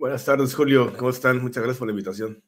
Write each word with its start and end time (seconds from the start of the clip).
Buenas 0.00 0.24
tardes, 0.24 0.54
Julio. 0.54 0.96
¿Cómo 0.96 1.10
están? 1.10 1.42
Muchas 1.42 1.62
gracias 1.62 1.78
por 1.78 1.86
la 1.86 1.92
invitación. 1.92 2.42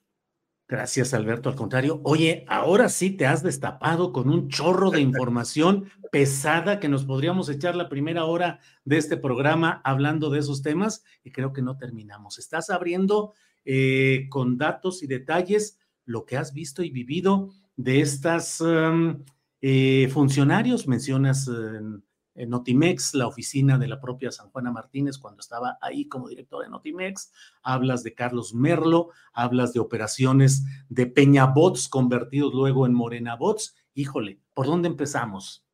Gracias, 0.67 1.13
Alberto. 1.13 1.51
Al 1.51 1.55
contrario, 1.55 2.01
oye, 2.03 2.47
ahora 2.49 2.89
sí 2.89 3.11
te 3.11 3.27
has 3.27 3.43
destapado 3.43 4.11
con 4.11 4.31
un 4.31 4.49
chorro 4.49 4.91
de 4.91 5.01
información 5.03 5.91
pesada 6.11 6.81
que 6.81 6.89
nos 6.89 7.05
podríamos 7.05 7.51
echar 7.51 7.77
la 7.77 7.91
primera 7.91 8.25
hora 8.25 8.61
de 8.87 8.97
este 8.97 9.19
programa 9.19 9.83
hablando 9.85 10.31
de 10.31 10.39
esos 10.39 10.63
temas 10.63 11.05
y 11.23 11.31
creo 11.31 11.53
que 11.53 11.61
no 11.61 11.77
terminamos. 11.77 12.39
Estás 12.39 12.71
abriendo 12.71 13.35
eh, 13.67 14.29
con 14.31 14.57
datos 14.57 15.03
y 15.03 15.07
detalles 15.07 15.79
lo 16.07 16.25
que 16.25 16.39
has 16.39 16.55
visto 16.55 16.83
y 16.83 16.89
vivido 16.89 17.51
de 17.77 18.01
estas 18.01 18.63
um, 18.63 19.25
eh, 19.61 20.09
funcionarios. 20.11 20.89
Mencionas 20.89 21.49
uh, 21.49 22.01
en 22.35 22.51
Notimex, 22.51 23.15
la 23.15 23.27
oficina 23.27 23.79
de 23.79 23.89
la 23.89 24.01
propia 24.01 24.33
San 24.33 24.51
Juana 24.51 24.71
Martínez 24.71 25.19
cuando 25.19 25.41
estaba 25.41 25.79
ahí 25.81 26.09
como 26.09 26.29
director 26.29 26.63
de 26.63 26.71
Notimex, 26.71 27.33
hablas 27.63 28.03
de 28.03 28.15
Carlos 28.15 28.55
Merlo, 28.55 29.11
hablas 29.33 29.73
de 29.73 29.81
operaciones 29.81 30.65
de 30.89 31.07
Peña 31.07 31.47
Bots 31.47 31.89
convertidos 31.89 32.55
luego 32.55 32.87
en 32.87 32.95
Morena 32.95 33.37
Bots. 33.37 33.77
Híjole, 33.95 34.41
¿por 34.55 34.67
dónde 34.67 34.89
empezamos? 34.89 35.67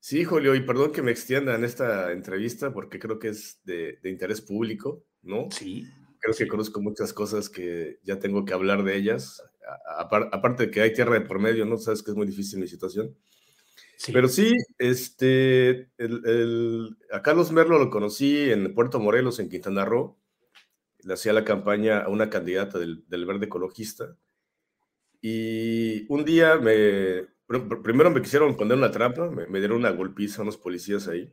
Sí, 0.00 0.24
Julio, 0.24 0.56
y 0.56 0.60
perdón 0.62 0.90
que 0.90 1.00
me 1.00 1.12
extienda 1.12 1.54
en 1.54 1.62
esta 1.62 2.10
entrevista 2.10 2.72
porque 2.72 2.98
creo 2.98 3.20
que 3.20 3.28
es 3.28 3.60
de, 3.64 4.00
interés 4.02 4.40
público, 4.40 5.04
¿no? 5.22 5.48
Sí. 5.50 5.86
Creo 6.18 6.34
que 6.34 6.48
conozco 6.48 6.80
muchas 6.80 7.12
cosas 7.12 7.48
que 7.48 8.00
ya 8.02 8.18
tengo 8.18 8.44
que 8.44 8.52
hablar 8.52 8.82
de 8.82 8.96
ellas. 8.96 9.40
aparte 10.32 10.66
de 10.66 10.70
que 10.72 10.80
hay 10.80 10.92
tierra 10.92 11.14
de 11.14 11.20
por 11.20 11.38
medio, 11.38 11.64
¿no? 11.66 11.78
Sabes 11.78 12.02
que 12.02 12.10
es 12.10 12.16
muy 12.16 12.26
difícil 12.26 12.58
mi 12.58 12.66
situación. 12.66 13.16
Pero 14.10 14.28
sí, 14.28 14.56
este, 14.78 15.90
el, 15.98 16.96
a 17.12 17.22
Carlos 17.22 17.52
Merlo 17.52 17.78
lo 17.78 17.90
conocí 17.90 18.50
en 18.50 18.74
Puerto 18.74 18.98
Morelos, 18.98 19.38
en 19.38 19.48
Quintana 19.48 19.84
Roo. 19.84 20.18
Le 21.04 21.14
hacía 21.14 21.32
la 21.32 21.44
campaña 21.44 22.00
a 22.00 22.08
una 22.08 22.30
candidata 22.30 22.78
del, 22.78 23.04
Verde 23.08 23.46
Ecologista. 23.46 24.16
Y 25.20 26.06
un 26.12 26.24
día 26.24 26.56
me, 26.56 27.26
primero 27.82 28.10
me 28.10 28.22
quisieron 28.22 28.56
poner 28.56 28.76
una 28.76 28.90
trampa, 28.90 29.30
me, 29.30 29.58
dieron 29.60 29.78
una 29.78 29.90
golpiza 29.90 30.40
a 30.40 30.42
unos 30.42 30.56
policías 30.56 31.06
ahí. 31.06 31.32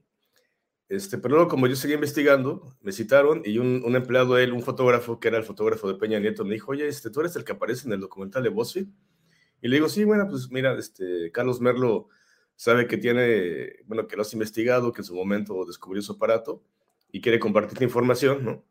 Este, 0.90 1.18
pero 1.18 1.36
luego, 1.36 1.50
como 1.50 1.68
yo 1.68 1.76
seguía 1.76 1.96
investigando, 1.96 2.76
me 2.82 2.92
citaron 2.92 3.42
y 3.46 3.60
un, 3.60 3.84
un, 3.86 3.96
empleado 3.96 4.36
de 4.36 4.44
él, 4.44 4.54
un 4.54 4.64
fotógrafo, 4.64 5.20
que 5.20 5.28
era 5.28 5.38
el 5.38 5.44
fotógrafo 5.44 5.88
de 5.88 6.00
Peña 6.00 6.20
Nieto, 6.20 6.44
me 6.46 6.56
dijo, 6.56 6.72
oye, 6.72 6.88
este, 6.88 7.10
tú 7.12 7.20
eres 7.20 7.36
el 7.36 7.44
que 7.44 7.52
aparece 7.52 7.88
en 7.88 7.94
el 7.94 8.00
documental 8.00 8.44
de 8.44 8.50
BuzzFeed. 8.50 8.88
Y 9.62 9.68
le 9.68 9.76
digo, 9.76 9.90
sí, 9.90 10.04
bueno, 10.04 10.28
pues 10.28 10.50
mira, 10.52 10.78
este, 10.78 11.32
Carlos 11.32 11.62
Merlo 11.62 12.10
sabe 12.60 12.88
que 12.88 12.98
tiene, 12.98 13.78
bueno, 13.86 14.06
que 14.06 14.18
lo 14.18 14.24
has 14.24 14.34
investigado, 14.34 14.92
que 14.92 15.00
en 15.00 15.06
su 15.06 15.16
momento 15.16 15.64
descubrió 15.64 16.02
su 16.02 16.12
aparato 16.12 16.62
y 17.10 17.22
quiere 17.22 17.40
compartir 17.40 17.82
información, 17.82 18.44
¿no? 18.44 18.66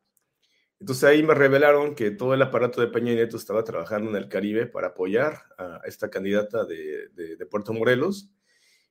Entonces 0.78 1.04
ahí 1.04 1.22
me 1.22 1.32
revelaron 1.32 1.94
que 1.94 2.10
todo 2.10 2.34
el 2.34 2.43
aparato 2.43 2.82
de 2.82 2.88
Peña 2.88 3.15
Nieto 3.15 3.38
estaba 3.38 3.65
trabajando 3.65 4.10
en 4.10 4.16
el 4.16 4.28
Caribe 4.28 4.66
para 4.66 4.88
apoyar 4.88 5.43
a 5.56 5.81
esta 5.87 6.10
candidata 6.10 6.66
de, 6.66 7.09
de, 7.15 7.47
Puerto 7.47 7.72
Morelos. 7.72 8.31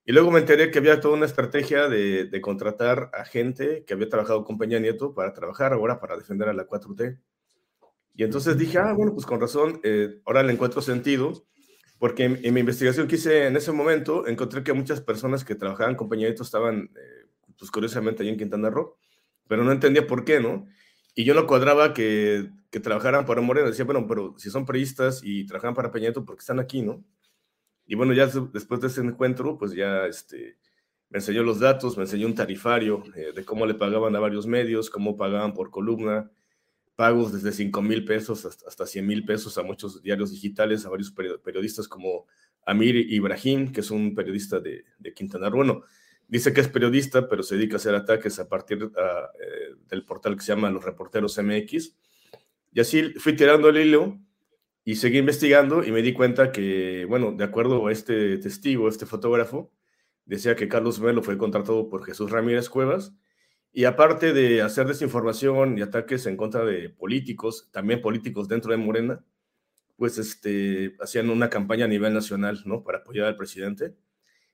Y 0.04 0.14
luego 0.14 0.32
me 0.32 0.40
enteré 0.40 0.72
que 0.72 0.80
había 0.80 1.00
toda 1.00 1.14
una 1.14 1.28
estrategia 1.28 1.88
de, 1.88 2.26
de, 2.26 2.42
contratar 2.42 3.12
a 3.14 3.24
gente 3.24 3.86
que 3.86 3.94
había 3.94 4.10
trabajado 4.10 4.44
con 4.46 4.58
Peña 4.58 4.80
Nieto 4.80 5.14
para 5.14 5.32
trabajar 5.32 5.74
ahora 5.74 6.00
para 6.00 6.18
defender 6.18 6.50
a 6.50 6.54
la 6.54 6.68
4T. 6.68 7.20
Y 8.16 8.24
entonces 8.24 8.58
dije, 8.58 8.80
ah, 8.80 8.94
bueno, 8.94 9.14
pues 9.14 9.28
con 9.28 9.40
razón, 9.40 9.80
eh, 9.84 10.22
ahora 10.26 10.42
le 10.42 10.54
encuentro 10.54 10.82
sentido 10.82 11.46
porque 12.00 12.26
en, 12.26 12.54
mi 12.54 12.60
investigación 12.60 13.08
que 13.08 13.16
hice 13.16 13.48
en 13.48 13.56
ese 13.58 13.72
momento, 13.72 14.28
encontré 14.28 14.64
que 14.64 14.74
muchas 14.74 15.02
personas 15.02 15.44
que 15.44 15.56
trabajaban 15.56 15.96
con 15.96 16.10
Peña 16.10 16.28
estaban, 16.28 16.92
eh, 16.96 17.26
pues 17.58 17.72
curiosamente, 17.72 18.24
ahí 18.24 18.30
en 18.30 18.38
Quintana 18.38 18.70
Roo, 18.70 18.98
pero 19.48 19.64
no 19.64 19.72
entendía 19.72 20.06
por 20.06 20.26
qué, 20.26 20.40
¿no? 20.40 20.68
Y 21.16 21.24
yo 21.24 21.34
no 21.34 21.48
cuadraba 21.48 21.94
que, 21.94 22.50
que 22.70 22.80
trabajaran 22.80 23.26
para 23.26 23.42
Moreno. 23.42 23.68
Decía, 23.68 23.86
bueno, 23.86 24.06
pero 24.08 24.36
si 24.38 24.50
son 24.50 24.66
periodistas 24.66 25.22
y 25.24 25.46
trabajan 25.46 25.74
para 25.74 25.92
Peña 25.92 26.14
¿por 26.14 26.26
porque 26.26 26.42
están 26.42 26.60
aquí, 26.60 26.82
¿no? 26.82 27.04
Y 27.86 27.96
bueno, 27.96 28.14
ya 28.14 28.28
después 28.28 28.82
de 28.82 28.88
ese 28.88 29.02
encuentro, 29.02 29.58
pues 29.58 29.72
ya 29.72 30.06
este, 30.06 30.58
me 31.10 31.20
enseñó 31.20 31.44
los 31.44 31.60
datos, 31.60 31.98
me 31.98 32.04
enseñó 32.04 32.28
un 32.28 32.36
tarifario 32.36 33.04
eh, 33.16 33.32
de 33.34 33.46
cómo 33.46 33.66
le 33.66 33.76
pagaban 33.76 34.16
a 34.16 34.20
varios 34.20 34.46
medios, 34.46 34.90
cómo 34.90 35.16
pagaban 35.16 35.54
por 35.54 35.72
columna, 35.72 36.30
pagos 36.98 37.32
desde 37.32 37.52
5 37.54 37.82
mil 37.84 38.04
pesos 38.04 38.44
hasta, 38.44 38.68
hasta 38.68 38.86
100 38.86 39.06
mil 39.08 39.24
pesos 39.24 39.58
a 39.58 39.64
muchos 39.64 40.02
diarios 40.02 40.32
digitales, 40.32 40.86
a 40.86 40.90
varios 40.90 41.12
periodistas 41.12 41.88
como 41.88 42.26
Amir 42.66 42.96
Ibrahim, 42.98 43.72
que 43.72 43.82
es 43.82 43.92
un 43.92 44.16
periodista 44.16 44.60
de, 44.60 44.84
Quintana 45.16 45.50
Roo. 45.50 45.58
Bueno, 45.58 45.84
dice 46.28 46.52
que 46.52 46.62
es 46.62 46.68
periodista, 46.68 47.30
pero 47.30 47.44
se 47.44 47.56
dedica 47.56 47.76
a 47.76 47.78
hacer 47.78 47.94
ataques 47.96 48.40
a 48.40 48.50
partir 48.50 48.84
eh, 48.84 49.76
del 49.88 50.04
portal 50.04 50.36
que 50.36 50.42
se 50.42 50.54
llama 50.54 50.72
Los 50.72 50.84
Reporteros 50.84 51.38
MX. 51.38 51.96
Y 52.74 52.80
así 52.80 53.14
fui 53.20 53.36
tirando 53.36 53.70
el 53.70 53.78
hilo 53.78 54.20
y 54.84 54.96
seguí 54.96 55.20
investigando 55.20 55.84
y 55.84 55.92
me 55.92 56.02
di 56.02 56.14
cuenta 56.14 56.52
que, 56.52 57.06
bueno, 57.06 57.32
de 57.32 57.44
acuerdo 57.44 57.86
a 57.88 57.92
este 57.92 58.38
testigo, 58.40 58.90
este 58.90 59.06
fotógrafo, 59.06 59.72
decía 60.26 60.56
que 60.56 60.68
Carlos 60.68 61.00
Melo 61.00 61.22
fue 61.22 61.38
contratado 61.38 61.88
por 61.90 62.04
Jesús 62.04 62.32
Ramírez 62.32 62.70
Cuevas 62.70 63.14
y 63.74 63.86
aparte 63.86 64.34
de 64.34 64.62
hacer 64.62 64.88
desinformación 64.88 65.78
y 65.78 65.82
ataques 65.82 66.26
en 66.26 66.38
contra 66.38 66.66
de 66.66 66.90
políticos, 66.90 67.70
también 67.72 68.02
políticos 68.02 68.48
dentro 68.48 68.72
de 68.72 68.78
Morena, 68.78 69.24
pues 69.98 70.18
este, 70.18 70.96
hacían 71.00 71.30
una 71.30 71.50
campaña 71.50 71.86
a 71.86 71.88
nivel 71.88 72.14
nacional, 72.14 72.62
¿no? 72.66 72.84
Para 72.84 73.00
apoyar 73.00 73.26
al 73.26 73.36
presidente. 73.36 73.96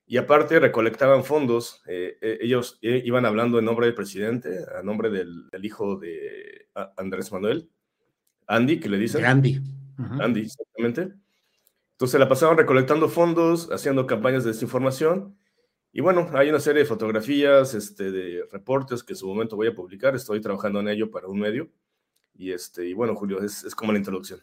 Y 0.06 0.18
aparte 0.18 0.60
recolectaban 0.60 1.24
fondos, 1.24 1.82
eh, 1.86 2.18
eh, 2.20 2.38
ellos 2.42 2.78
eh, 2.82 3.02
iban 3.04 3.24
hablando 3.24 3.58
en 3.58 3.64
nombre 3.64 3.86
del 3.86 3.94
presidente, 3.94 4.58
a 4.78 4.82
nombre 4.82 5.08
del, 5.10 5.48
hijo 5.62 5.96
de 5.96 6.68
Andrés 6.96 7.32
Manuel, 7.32 7.70
Andy, 8.46 8.80
que 8.80 8.90
le 8.90 8.98
dicen. 8.98 9.24
Andy. 9.24 9.62
Andy, 10.20 10.40
exactamente. 10.40 11.14
Entonces 11.92 12.20
la 12.20 12.28
pasaban 12.28 12.58
recolectando 12.58 13.08
fondos, 13.08 13.70
haciendo 13.70 14.06
campañas 14.06 14.44
de 14.44 14.52
desinformación 14.52 15.36
y 15.96 16.00
bueno, 16.00 16.28
hay 16.32 16.48
una 16.50 16.58
serie 16.58 16.82
de 16.82 16.88
fotografías, 16.88 17.72
este, 17.72 18.10
de 18.10 18.48
reportes 18.50 19.04
que 19.04 19.12
en 19.12 19.16
su 19.16 19.28
momento 19.28 19.54
voy 19.54 19.68
a 19.68 19.74
publicar. 19.76 20.16
Estoy 20.16 20.40
trabajando 20.40 20.80
en 20.80 20.88
ello 20.88 21.08
para 21.08 21.28
un 21.28 21.38
medio. 21.38 21.70
Y, 22.34 22.50
este, 22.50 22.84
y 22.88 22.94
bueno, 22.94 23.14
Julio, 23.14 23.40
es, 23.40 23.62
es 23.62 23.76
como 23.76 23.92
la 23.92 23.98
introducción. 23.98 24.40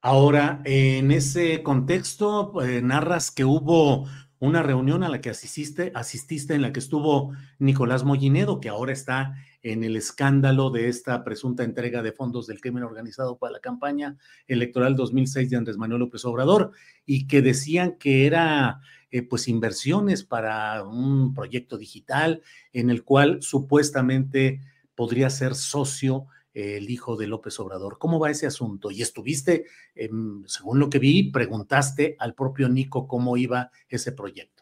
Ahora, 0.00 0.62
en 0.64 1.10
ese 1.10 1.62
contexto, 1.62 2.62
eh, 2.62 2.80
narras 2.80 3.30
que 3.30 3.44
hubo 3.44 4.06
una 4.38 4.62
reunión 4.62 5.02
a 5.02 5.10
la 5.10 5.20
que 5.20 5.28
asististe, 5.28 5.92
asististe 5.94 6.54
en 6.54 6.62
la 6.62 6.72
que 6.72 6.80
estuvo 6.80 7.34
Nicolás 7.58 8.04
Mollinedo, 8.04 8.60
que 8.60 8.70
ahora 8.70 8.94
está 8.94 9.34
en 9.62 9.84
el 9.84 9.94
escándalo 9.94 10.70
de 10.70 10.88
esta 10.88 11.22
presunta 11.22 11.64
entrega 11.64 12.02
de 12.02 12.12
fondos 12.12 12.46
del 12.46 12.62
crimen 12.62 12.82
organizado 12.82 13.36
para 13.36 13.52
la 13.52 13.60
campaña 13.60 14.16
electoral 14.46 14.96
2006 14.96 15.50
de 15.50 15.56
Andrés 15.58 15.76
Manuel 15.76 16.00
López 16.00 16.24
Obrador, 16.24 16.72
y 17.04 17.26
que 17.26 17.42
decían 17.42 17.98
que 17.98 18.26
era 18.26 18.80
eh, 19.10 19.22
pues 19.22 19.48
inversiones 19.48 20.24
para 20.24 20.84
un 20.84 21.34
proyecto 21.34 21.78
digital 21.78 22.42
en 22.72 22.90
el 22.90 23.04
cual 23.04 23.42
supuestamente 23.42 24.60
podría 24.94 25.30
ser 25.30 25.54
socio 25.54 26.26
el 26.52 26.90
hijo 26.90 27.16
de 27.16 27.26
López 27.26 27.58
Obrador. 27.60 27.98
¿Cómo 27.98 28.18
va 28.18 28.30
ese 28.30 28.46
asunto? 28.46 28.90
Y 28.90 29.02
estuviste, 29.02 29.66
em, 29.94 30.42
según 30.46 30.78
lo 30.78 30.90
que 30.90 30.98
vi, 30.98 31.30
preguntaste 31.30 32.16
al 32.18 32.34
propio 32.34 32.68
Nico 32.68 33.06
cómo 33.06 33.36
iba 33.36 33.70
ese 33.88 34.12
proyecto. 34.12 34.60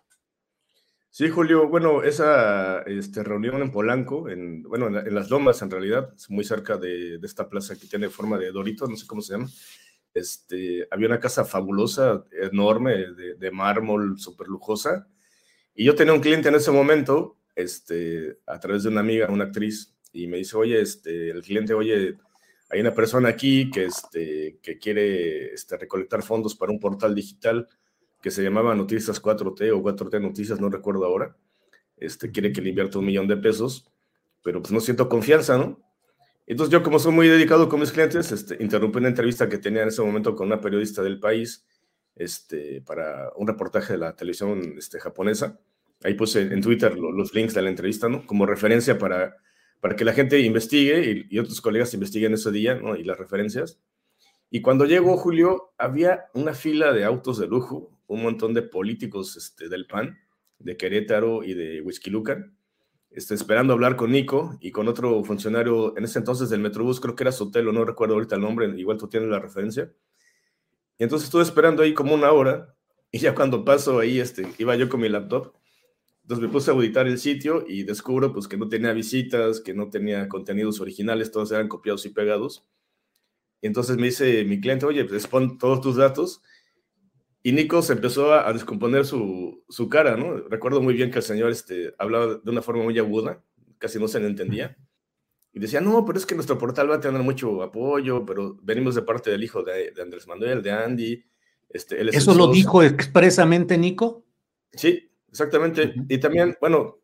Sí, 1.11 1.31
Julio, 1.31 1.69
bueno, 1.69 2.03
esa 2.03 2.83
este, 2.83 3.25
reunión 3.25 3.61
en 3.63 3.73
Polanco, 3.73 4.29
en, 4.29 4.63
bueno, 4.63 4.87
en, 4.87 5.15
las 5.15 5.31
Lomas 5.31 5.63
en 5.63 5.71
realidad, 5.71 6.15
muy 6.29 6.45
cerca 6.45 6.77
de, 6.77 7.19
esta 7.23 7.49
plaza 7.49 7.77
que 7.77 7.87
tiene 7.87 8.09
forma 8.09 8.39
de 8.39 8.53
Dorito, 8.53 8.87
no 8.87 8.95
sé 8.95 9.07
cómo 9.07 9.21
se 9.21 9.33
llama, 9.33 9.49
este, 10.19 10.87
había 10.91 11.09
una 11.09 11.21
casa 11.21 11.45
fabulosa, 11.45 12.25
enorme, 12.33 13.07
de, 13.39 13.51
mármol, 13.51 14.19
súper 14.19 14.49
lujosa, 14.49 15.09
y 15.75 15.85
yo 15.85 15.95
tenía 15.95 16.13
un 16.13 16.21
cliente 16.21 16.49
en 16.49 16.57
ese 16.57 16.71
momento, 16.71 17.37
este, 17.55 18.39
a 18.47 18.59
través 18.61 18.83
de 18.83 18.91
una 18.91 19.01
amiga, 19.01 19.31
una 19.31 19.45
actriz, 19.45 19.95
y 20.13 20.27
me 20.27 20.39
dice, 20.39 20.57
oye, 20.57 20.81
este, 20.81 21.31
el 21.31 21.43
cliente, 21.43 21.75
oye, 21.75 22.17
hay 22.71 22.81
una 22.81 22.95
persona 22.95 23.31
aquí 23.31 23.71
que, 23.71 23.85
este, 23.85 24.59
que 24.63 24.79
quiere 24.79 25.55
este, 25.55 25.77
recolectar 25.77 26.23
fondos 26.23 26.55
para 26.55 26.73
un 26.73 26.81
portal 26.81 27.15
digital 27.15 27.69
que 28.21 28.31
se 28.31 28.43
llamaba 28.43 28.75
Noticias 28.75 29.23
4T 29.23 29.73
o 29.73 29.83
4T 29.83 30.21
Noticias, 30.21 30.61
no 30.61 30.69
recuerdo 30.69 31.05
ahora. 31.05 31.37
Este, 31.97 32.31
quiere 32.31 32.53
que 32.53 32.61
le 32.61 32.71
invierta 32.71 32.99
un 32.99 33.07
millón 33.07 33.29
de 33.29 33.37
pesos, 33.37 33.91
pero 34.43 34.61
pues 34.61 34.73
no 34.73 34.81
siento 34.81 35.09
confianza, 35.09 35.57
¿no? 35.57 35.81
Entonces 36.49 36.73
yo 36.73 36.83
como 36.83 36.99
soy 36.99 37.13
muy 37.13 37.29
dedicado 37.29 37.69
con 37.69 37.79
mis 37.81 37.93
clientes, 37.93 38.33
este, 38.33 38.57
interrumpí 38.61 38.99
una 38.99 39.09
entrevista 39.09 39.49
que 39.49 39.59
tenía 39.59 39.83
en 39.83 39.89
ese 39.89 40.03
momento 40.03 40.35
con 40.35 40.49
una 40.49 40.61
periodista 40.61 41.03
del 41.03 41.21
país 41.21 41.65
este, 42.17 42.81
para 42.83 43.31
un 43.37 43.47
reportaje 43.47 43.93
de 43.93 43.99
la 44.01 44.17
televisión 44.17 44.75
este, 44.77 44.99
japonesa. 44.99 45.61
Ahí 46.03 46.15
puse 46.15 46.43
en 46.43 46.61
Twitter 46.61 46.99
los 46.99 47.35
links 47.35 47.55
de 47.55 47.63
la 47.63 47.71
entrevista, 47.71 48.09
¿no? 48.09 48.27
Como 48.27 48.47
referencia 48.47 48.99
para 48.99 49.37
para 49.81 49.97
que 49.97 50.05
la 50.05 50.13
gente 50.13 50.41
investigue 50.41 51.27
y, 51.29 51.39
otros 51.39 51.61
colegas 51.61 51.95
investiguen 51.95 52.35
ese 52.35 52.51
día, 52.51 52.75
¿no? 52.75 52.97
Y 52.97 53.05
las 53.05 53.19
referencias. 53.19 53.81
Y 54.51 54.61
cuando 54.61 54.87
llegó 54.87 55.17
Julio, 55.17 55.73
había 55.79 56.27
una 56.35 56.55
fila 56.55 56.93
de 56.93 57.05
autos 57.05 57.39
de 57.39 57.47
lujo, 57.47 57.91
un 58.07 58.23
montón 58.23 58.55
de 58.55 58.63
políticos 58.63 59.37
este, 59.37 59.69
del 59.69 59.87
PAN, 59.87 60.19
de 60.59 60.77
Querétaro 60.77 61.45
y 61.45 61.55
de 61.55 61.81
Whisky 61.83 62.11
Lucan, 62.11 62.57
este, 63.19 63.35
esperando 63.35 63.73
hablar 63.73 63.97
con 63.97 64.13
Nico 64.13 64.57
y 64.61 64.71
con 64.71 64.89
otro 64.89 65.23
funcionario 65.25 65.97
en 65.97 66.05
ese 66.05 66.19
entonces 66.19 66.51
del 66.51 66.61
Metrobús, 66.61 67.01
creo 67.01 67.15
que 67.15 67.25
era 67.25 67.33
Sotelo, 67.33 67.73
no 67.73 67.85
recuerdo 67.85 68.15
ahorita 68.15 68.37
el 68.37 68.43
nombre, 68.43 68.69
igual 68.79 68.99
tú 68.99 69.09
tienes 69.09 69.29
la 69.29 69.39
referencia. 69.39 69.93
Y 70.99 71.05
entonces 71.05 71.27
estuve 71.27 71.43
esperando 71.43 71.83
ahí 71.83 71.95
como 71.95 72.15
una 72.15 72.33
hora 72.33 72.75
y 73.13 73.19
ya 73.19 73.35
cuando 73.35 73.65
paso 73.65 73.99
ahí, 73.99 74.21
este, 74.21 74.47
iba 74.59 74.77
yo 74.77 74.89
con 74.89 75.01
mi 75.01 75.09
laptop 75.09 75.53
entonces 76.29 76.47
me 76.47 76.53
puse 76.53 76.71
a 76.71 76.75
auditar 76.75 77.07
el 77.07 77.19
sitio 77.19 77.65
y 77.67 77.85
descubro 77.85 78.35
pues 78.35 78.47
que 78.47 78.59
no 78.59 78.69
tenía 78.69 78.93
visitas, 78.93 79.63
que 79.63 79.73
no 79.73 79.89
tenía 79.89 80.29
contenidos 80.29 80.79
originales, 80.79 81.33
todos 81.33 81.51
eran 81.53 81.69
copiados 81.69 82.05
y 82.05 82.11
pegados. 82.11 82.67
Y 83.63 83.67
entonces 83.67 83.97
me 83.97 84.09
dice 84.09 84.45
mi 84.45 84.61
cliente, 84.61 84.85
oye, 84.85 85.07
pues 85.07 85.27
pon 85.27 85.57
todos 85.57 85.81
tus 85.81 85.97
datos. 85.97 86.43
Y 87.43 87.53
Nico 87.53 87.83
se 87.83 87.93
empezó 87.93 88.35
a, 88.35 88.53
descomponer 88.53 89.05
su, 89.05 89.63
su, 89.69 89.89
cara, 89.89 90.17
¿no? 90.17 90.37
Recuerdo 90.49 90.83
muy 90.83 90.95
bien 90.95 91.11
que 91.11 91.19
el 91.19 91.25
señor 91.25 91.51
este, 91.51 91.95
hablaba 91.99 92.35
de 92.35 92.51
una 92.51 92.63
forma 92.63 92.83
muy 92.83 92.99
aguda, 92.99 93.43
casi 93.79 93.99
no 93.99 94.09
se 94.09 94.21
le 94.21 94.27
entendía. 94.27 94.77
Y 95.53 95.61
decía, 95.61 95.81
no, 95.81 96.05
pero 96.05 96.19
es 96.19 96.27
que 96.27 96.35
nuestro 96.35 96.59
portal 96.59 96.91
va 96.91 96.97
a 96.97 97.01
tener 97.01 97.23
mucho 97.23 97.63
apoyo, 97.63 98.27
pero 98.27 98.59
venimos 98.63 98.95
de 98.95 99.03
parte 99.03 99.31
del 99.31 99.45
hijo 99.45 99.63
de, 99.63 99.93
de 99.93 100.03
Andrés 100.03 100.27
Manuel, 100.27 100.63
de 100.63 100.73
Andy. 100.73 101.25
Este, 101.69 102.01
¿Eso 102.17 102.35
lo 102.35 102.51
dijo 102.53 102.83
expresamente 102.83 103.79
Nico? 103.79 104.25
Sí, 104.73 105.09
Exactamente. 105.31 105.95
Y 106.09 106.19
también, 106.19 106.57
bueno, 106.61 106.99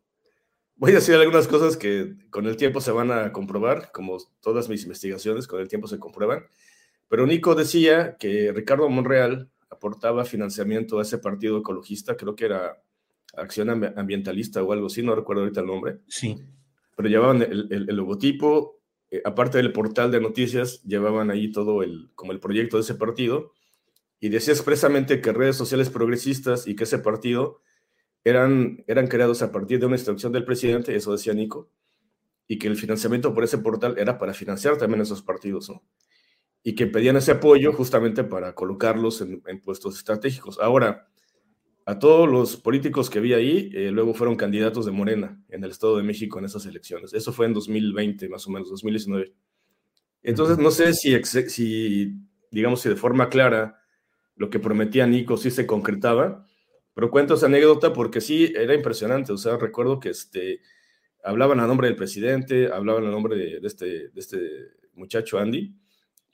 voy 0.75 0.91
a 0.91 0.95
decir 0.95 1.15
algunas 1.15 1.47
cosas 1.47 1.77
que 1.77 2.15
con 2.29 2.45
el 2.47 2.57
tiempo 2.57 2.81
se 2.81 2.91
van 2.91 3.11
a 3.11 3.31
comprobar, 3.31 3.91
como 3.91 4.17
todas 4.41 4.69
mis 4.69 4.83
investigaciones, 4.83 5.47
con 5.47 5.61
el 5.61 5.67
tiempo 5.67 5.87
se 5.87 5.99
comprueban. 5.99 6.45
Pero 7.07 7.27
Nico 7.27 7.55
decía 7.55 8.17
que 8.17 8.51
Ricardo 8.53 8.89
Monreal 8.89 9.51
aportaba 9.75 10.25
financiamiento 10.25 10.99
a 10.99 11.01
ese 11.01 11.17
partido 11.17 11.59
ecologista, 11.59 12.15
creo 12.15 12.35
que 12.35 12.45
era 12.45 12.81
Acción 13.35 13.69
Ambientalista 13.69 14.63
o 14.63 14.71
algo 14.71 14.87
así, 14.87 15.03
no 15.03 15.15
recuerdo 15.15 15.43
ahorita 15.43 15.61
el 15.61 15.67
nombre. 15.67 15.99
Sí. 16.07 16.37
Pero 16.95 17.09
llevaban 17.09 17.41
el, 17.41 17.85
logotipo, 17.87 18.79
eh, 19.11 19.21
aparte 19.25 19.57
del 19.57 19.73
portal 19.73 20.11
de 20.11 20.21
noticias, 20.21 20.81
llevaban 20.83 21.29
ahí 21.29 21.51
todo 21.51 21.83
el, 21.83 22.11
como 22.15 22.31
el 22.31 22.39
proyecto 22.39 22.77
de 22.77 22.83
ese 22.83 22.95
partido, 22.95 23.51
y 24.19 24.29
decía 24.29 24.53
expresamente 24.53 25.19
que 25.19 25.33
redes 25.33 25.57
sociales 25.57 25.89
progresistas 25.89 26.67
y 26.67 26.75
que 26.75 26.85
ese 26.85 26.99
partido 26.99 27.59
eran, 28.23 28.83
eran 28.87 29.07
creados 29.07 29.41
a 29.41 29.51
partir 29.51 29.79
de 29.79 29.85
una 29.85 29.95
instrucción 29.95 30.31
del 30.31 30.45
presidente, 30.45 30.95
eso 30.95 31.11
decía 31.11 31.33
Nico, 31.33 31.69
y 32.47 32.57
que 32.57 32.67
el 32.67 32.77
financiamiento 32.77 33.33
por 33.33 33.43
ese 33.43 33.57
portal 33.57 33.95
era 33.97 34.17
para 34.17 34.33
financiar 34.33 34.77
también 34.77 35.01
esos 35.01 35.21
partidos, 35.21 35.69
¿no? 35.69 35.83
Y 36.67 36.73
que 36.73 36.87
pedían 36.87 37.15
ese 37.15 37.31
apoyo 37.31 37.71
justamente 37.73 38.23
para 38.23 38.55
colocarlos 38.55 39.21
en, 39.21 39.61
puestos 39.61 39.97
estratégicos. 39.97 40.59
Ahora, 40.59 41.07
a 41.85 41.99
todos 41.99 42.27
los 42.27 42.57
políticos 42.57 43.09
que 43.11 43.19
vi 43.19 43.33
ahí, 43.33 43.69
eh, 43.73 43.91
luego 43.91 44.15
fueron 44.15 44.35
candidatos 44.35 44.87
de 44.87 44.91
Morena 44.91 45.39
en 45.49 45.63
el 45.63 45.69
Estado 45.69 45.95
de 45.95 46.03
México 46.03 46.39
en 46.39 46.45
esas 46.45 46.65
elecciones. 46.65 47.13
Eso 47.13 47.31
fue 47.31 47.45
en 47.45 47.53
2020, 47.53 48.27
más 48.29 48.47
o 48.47 48.49
menos, 48.49 48.69
2019. 48.71 49.31
Entonces, 50.23 50.57
no 50.57 50.71
sé 50.71 50.93
si, 50.93 51.15
si 51.23 52.15
digamos, 52.49 52.81
si 52.81 52.89
de 52.89 52.95
forma 52.95 53.29
clara 53.29 53.79
lo 54.35 54.49
que 54.49 54.59
prometía 54.59 55.05
Nico 55.05 55.37
sí 55.37 55.51
se 55.51 55.67
concretaba, 55.67 56.47
pero 56.95 57.11
cuento 57.11 57.35
esa 57.35 57.45
anécdota 57.45 57.93
porque 57.93 58.21
sí, 58.21 58.53
era 58.55 58.73
impresionante. 58.73 59.31
O 59.33 59.37
sea, 59.37 59.57
recuerdo 59.57 59.99
que 59.99 60.09
este, 60.09 60.61
hablaban 61.23 61.59
a 61.59 61.67
nombre 61.67 61.87
del 61.87 61.97
presidente, 61.97 62.71
hablaban 62.71 63.05
a 63.05 63.11
nombre 63.11 63.35
de, 63.35 63.59
este, 63.63 64.09
de 64.09 64.19
este 64.19 64.39
muchacho 64.93 65.37
Andy. 65.37 65.75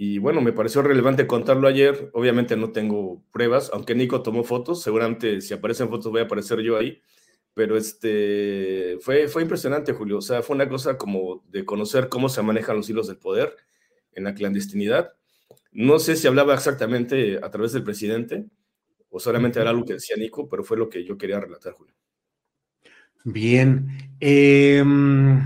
Y 0.04 0.18
bueno, 0.18 0.42
me 0.42 0.52
pareció 0.52 0.82
relevante 0.82 1.28
contarlo 1.28 1.68
ayer. 1.68 2.10
Obviamente 2.14 2.58
no 2.58 2.72
tengo 2.72 3.24
pruebas, 3.32 3.70
aunque 3.72 3.94
Nico 3.94 4.24
tomó 4.24 4.44
fotos. 4.44 4.82
Seguramente 4.82 5.42
si 5.42 5.54
aparecen 5.54 5.90
fotos 5.90 6.12
voy 6.12 6.22
a 6.22 6.24
aparecer 6.24 6.60
yo 6.62 6.76
ahí. 6.76 7.00
Pero 7.54 7.78
este, 7.78 8.98
fue, 9.02 9.28
fue 9.28 9.44
impresionante, 9.44 9.94
Julio. 9.94 10.18
O 10.18 10.22
sea, 10.24 10.42
fue 10.42 10.56
una 10.56 10.68
cosa 10.68 10.98
como 10.98 11.44
de 11.50 11.66
conocer 11.66 12.10
cómo 12.10 12.30
se 12.30 12.42
manejan 12.42 12.78
los 12.78 12.90
hilos 12.90 13.10
del 13.10 13.20
poder 13.20 13.56
en 14.14 14.24
la 14.24 14.34
clandestinidad. 14.34 15.14
No 15.72 16.00
sé 16.00 16.16
si 16.16 16.26
hablaba 16.26 16.56
exactamente 16.56 17.38
a 17.38 17.52
través 17.52 17.72
del 17.72 17.84
presidente, 17.84 18.48
o 19.12 19.20
solamente 19.20 19.60
era 19.60 19.70
algo 19.70 19.86
que 19.86 19.94
decía 19.94 20.16
Nico, 20.18 20.50
pero 20.50 20.64
fue 20.64 20.78
lo 20.78 20.90
que 20.90 21.06
yo 21.06 21.16
quería 21.16 21.40
relatar, 21.40 21.74
Julio. 21.74 21.94
Bien. 23.24 24.16
Em, 24.20 25.44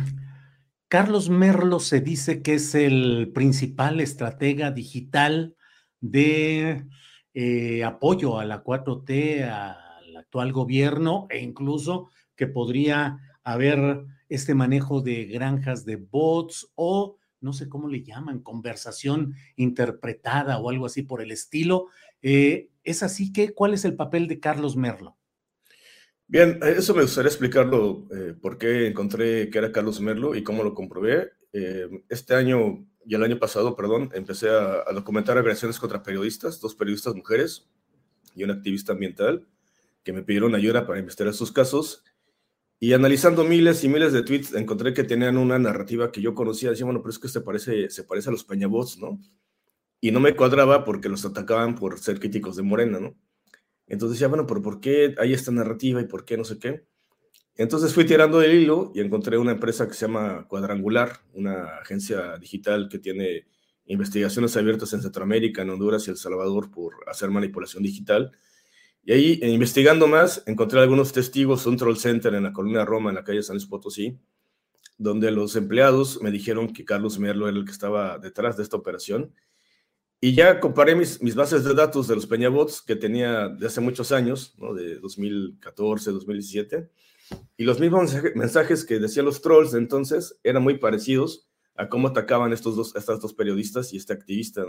Carlos 0.96 1.30
Merlo 1.30 1.82
se 1.82 2.00
dice 2.00 2.42
que 2.42 2.54
es 2.54 2.74
el 2.74 3.30
principal 3.36 4.00
estratega 4.00 4.72
digital 4.72 5.58
de 6.00 6.86
eh, 7.34 7.84
apoyo 7.84 8.40
a 8.40 8.46
la 8.46 8.64
4T, 8.64 9.44
al 9.44 10.16
actual 10.16 10.54
gobierno, 10.54 11.28
e 11.30 11.40
incluso 11.40 12.12
que 12.38 12.48
podría 12.48 13.20
haber 13.44 14.06
este 14.30 14.56
manejo 14.56 15.02
de 15.02 15.26
granjas 15.26 15.84
de 15.84 15.98
bots 15.98 16.72
o 16.76 17.18
no 17.42 17.52
sé 17.52 17.68
cómo 17.68 17.90
le 17.90 18.02
llaman, 18.02 18.40
conversación 18.40 19.36
interpretada 19.58 20.60
o 20.60 20.70
algo 20.70 20.86
así 20.86 21.02
por 21.02 21.22
el 21.22 21.32
estilo. 21.32 21.88
Eh, 22.22 22.70
¿Es 22.86 23.04
así 23.04 23.34
que 23.34 23.54
cuál 23.54 23.74
es 23.74 23.84
el 23.84 23.98
papel 23.98 24.30
de 24.30 24.40
Carlos 24.40 24.78
Merlo? 24.78 25.15
Bien, 26.28 26.60
eso 26.64 26.96
me 26.96 27.04
gustaría 27.04 27.30
explicarlo, 27.30 28.08
eh, 28.12 28.34
por 28.42 28.58
qué 28.58 28.88
encontré 28.88 29.50
que 29.50 29.60
era 29.60 29.72
Carlos 29.72 30.02
Merlo 30.02 30.36
y 30.36 30.44
cómo 30.44 30.64
lo 30.64 30.74
comprobé. 30.74 31.32
Eh, 31.54 31.88
este 32.10 32.34
año 32.34 32.86
y 33.06 33.14
el 33.16 33.24
año 33.24 33.38
pasado, 33.38 33.76
perdón, 33.76 34.10
empecé 34.14 34.50
a, 34.50 34.84
documentar 34.94 35.38
agresiones 35.38 35.80
contra 35.80 36.02
periodistas, 36.02 36.60
dos 36.60 36.76
periodistas 36.76 37.14
mujeres 37.16 37.70
y 38.36 38.44
un 38.44 38.52
activista 38.52 38.94
ambiental 38.94 39.48
que 40.04 40.14
me 40.14 40.24
pidieron 40.24 40.56
ayuda 40.56 40.88
para 40.88 41.00
investigar 41.00 41.34
sus 41.34 41.52
casos. 41.52 42.04
Y 42.80 42.94
analizando 42.94 43.44
miles 43.44 43.84
y 43.84 43.90
miles 43.90 44.12
de 44.14 44.24
tweets, 44.24 44.54
encontré 44.56 44.94
que 44.94 45.04
tenían 45.04 45.38
una 45.38 45.60
narrativa 45.60 46.12
que 46.12 46.22
yo 46.22 46.36
conocía. 46.36 46.72
Decía, 46.72 46.86
bueno, 46.86 47.02
pero 47.02 47.12
es 47.12 47.20
que 47.20 47.30
se 47.30 47.42
parece, 47.42 47.90
se 47.90 48.04
parece 48.04 48.30
a 48.30 48.32
los 48.32 48.44
Peñabots, 48.44 48.98
¿no? 48.98 49.20
y 50.06 50.12
no 50.12 50.20
me 50.20 50.36
cuadraba 50.36 50.86
porque 50.86 51.10
los 51.10 51.26
atacaban 51.26 51.74
por 51.74 51.98
ser 52.00 52.20
críticos 52.20 52.56
de 52.56 52.62
Morena, 52.62 53.00
¿no? 53.00 53.16
Entonces 53.88 54.18
decía, 54.18 54.28
bueno, 54.28 54.48
pero 54.48 54.62
¿por 54.62 54.80
qué 54.80 55.16
hay 55.18 55.34
esta 55.34 55.52
narrativa 55.52 56.02
y 56.02 56.06
por 56.06 56.26
qué 56.26 56.38
no 56.38 56.44
sé 56.44 56.58
qué? 56.60 56.86
Entonces 57.58 57.94
fui 57.94 58.06
tirando 58.06 58.40
del 58.40 58.54
hilo 58.54 58.92
y 58.94 59.00
encontré 59.00 59.38
una 59.38 59.52
empresa 59.52 59.88
que 59.88 59.94
se 59.94 60.08
llama 60.08 60.46
Cuadrangular, 60.48 61.22
una 61.34 61.78
agencia 61.78 62.38
digital 62.38 62.90
que 62.90 63.00
tiene 63.00 63.46
investigaciones 63.86 64.58
abiertas 64.58 64.92
en 64.94 65.02
Centroamérica, 65.02 65.62
en 65.62 65.70
Honduras 65.70 66.08
y 66.08 66.12
El 66.12 66.18
Salvador 66.18 66.70
por 66.72 66.96
hacer 67.08 67.30
manipulación 67.30 67.84
digital. 67.84 68.32
Y 69.04 69.14
ahí, 69.14 69.40
investigando 69.44 70.08
más, 70.08 70.44
encontré 70.48 70.80
algunos 70.80 71.14
testigos, 71.14 71.66
un 71.68 71.78
troll 71.78 71.96
center 71.96 72.34
en 72.34 72.44
la 72.44 72.52
colonia 72.52 72.84
Roma, 72.84 73.12
en 73.12 73.16
la 73.16 73.24
calle 73.24 73.44
San 73.44 73.56
Luis 73.56 73.68
Potosí, 73.68 74.20
donde 74.98 75.32
los 75.32 75.56
empleados 75.56 76.22
me 76.22 76.32
dijeron 76.32 76.74
que 76.74 76.84
Carlos 76.84 77.20
Merlo 77.20 77.48
era 77.48 77.58
el 77.58 77.66
que 77.66 77.72
estaba 77.72 78.18
detrás 78.18 78.58
de 78.58 78.64
esta 78.64 78.78
operación 78.78 79.34
Y 80.26 80.34
ya 80.34 80.60
comparé 80.60 80.96
mis, 80.96 81.36
bases 81.36 81.64
de 81.64 81.76
datos 81.76 82.08
de 82.08 82.16
los 82.16 82.26
Peñabots 82.26 82.82
que 82.82 82.96
tenía 82.96 83.48
de 83.48 83.68
hace 83.68 83.80
muchos 83.80 84.12
años, 84.12 84.56
¿no? 84.58 84.74
de 84.74 84.96
2014, 84.96 86.10
2017, 86.10 86.90
y 87.58 87.64
los 87.64 87.80
mismos 87.80 88.12
mensajes 88.34 88.86
que 88.86 88.98
decían 88.98 89.28
los 89.28 89.44
trolls 89.44 89.74
de 89.74 89.78
entonces 89.78 90.40
eran 90.42 90.64
muy 90.64 90.80
parecidos 90.80 91.48
a 91.76 91.90
cómo 91.90 92.08
atacaban 92.08 92.54
estos 92.54 92.76
dos, 92.76 92.96
estas 92.96 93.22
dos 93.22 93.36
periodistas 93.36 93.94
y 93.94 93.98
este 93.98 94.14
activista. 94.14 94.66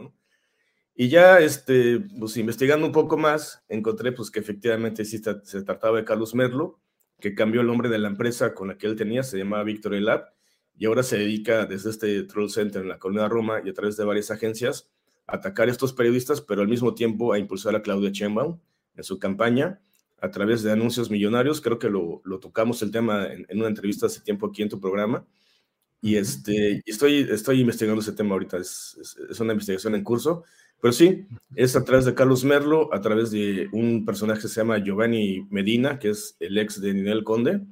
Y 0.95 1.09
ya, 1.09 1.41
este, 1.41 2.01
pues 2.01 2.37
investigando 2.37 2.85
un 2.85 2.93
poco 2.93 3.17
más, 3.17 3.65
encontré 3.71 4.13
pues 4.13 4.31
que 4.31 4.41
efectivamente 4.41 5.07
sí 5.07 5.23
se 5.43 5.63
trataba 5.63 5.97
de 5.97 6.05
Carlos 6.05 6.35
Merlo, 6.35 6.83
que 7.19 7.35
cambió 7.35 7.63
el 7.63 7.67
nombre 7.67 7.89
de 7.89 7.97
la 7.97 8.09
empresa 8.09 8.53
con 8.53 8.69
la 8.69 8.77
que 8.77 8.89
él 8.89 8.97
tenía, 8.97 9.23
se 9.23 9.39
llamaba 9.39 9.65
Victory 9.65 10.01
Lab, 10.01 10.35
y 10.77 10.85
ahora 10.85 11.03
se 11.03 11.17
dedica 11.17 11.65
desde 11.65 11.89
este 11.89 12.25
Troll 12.25 12.51
Center 12.51 12.83
en 12.83 12.89
la 12.91 12.99
Colonia 12.99 13.27
Roma 13.27 13.63
y 13.65 13.71
a 13.71 13.73
través 13.73 13.97
de 13.97 14.05
varias 14.05 14.31
agencias 14.31 14.91
atacar 15.26 15.68
a 15.68 15.73
estos 15.73 15.92
periodistas, 15.92 16.40
pero 16.40 16.62
al 16.62 16.68
mismo 16.68 16.95
tiempo 16.95 17.33
a 17.33 17.38
impulsar 17.38 17.75
a 17.75 17.83
Claudia 17.83 18.11
Sheinbaum 18.11 18.59
en 18.97 19.04
su 19.04 19.18
campaña 19.18 19.80
a 20.18 20.30
través 20.30 20.62
de 20.62 20.73
anuncios 20.73 21.11
millonarios. 21.11 21.61
Creo 21.61 21.78
que 21.78 21.90
lo, 21.90 22.23
tocamos 22.40 22.83
el 22.83 22.90
tema 22.90 23.26
en, 23.26 23.47
una 23.59 23.68
entrevista 23.68 24.06
hace 24.06 24.21
tiempo 24.21 24.47
aquí 24.47 24.62
en 24.62 24.68
tu 24.68 24.80
programa. 24.80 25.26
Y 26.00 26.16
este, 26.16 26.83
estoy, 26.87 27.26
estoy 27.30 27.61
investigando 27.61 28.00
ese 28.00 28.12
tema 28.12 28.35
ahorita, 28.35 28.59
es, 28.59 28.97
es, 29.30 29.40
una 29.40 29.52
investigación 29.52 29.95
en 29.95 30.04
curso. 30.04 30.45
Pero 30.80 30.92
sí, 30.92 31.26
es 31.54 31.75
a 31.75 31.85
través 31.85 32.04
de 32.04 32.14
Carlos 32.14 32.45
Merlo, 32.45 32.92
a 32.92 33.00
través 33.00 33.30
de 33.30 33.68
un 33.73 34.04
personaje 34.04 34.42
que 34.42 34.49
se 34.49 34.61
llama 34.61 34.78
Giovanni 34.78 35.47
Medina, 35.50 35.99
que 35.99 36.11
es 36.11 36.37
el 36.38 36.59
ex 36.59 36.80
de 36.80 36.92
Ninel 36.92 37.25
Conde, 37.25 37.62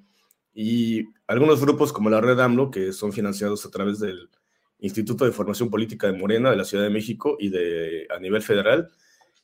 y 0.54 1.04
algunos 1.26 1.60
grupos 1.60 1.92
como 1.92 2.08
la 2.08 2.20
Red 2.20 2.40
AMLO, 2.40 2.70
que 2.70 2.92
son 2.92 3.12
financiados 3.12 3.66
a 3.66 3.70
través 3.70 4.00
del 4.00 4.30
Instituto 4.84 5.24
de 5.24 5.32
Formación 5.32 5.70
Política 5.70 6.06
de 6.06 6.18
Morena 6.18 6.50
de 6.50 6.56
la 6.56 6.64
Ciudad 6.64 6.84
de 6.84 6.90
México 6.90 7.36
y 7.40 7.48
de 7.48 8.06
a 8.14 8.18
nivel 8.18 8.42
federal. 8.42 8.90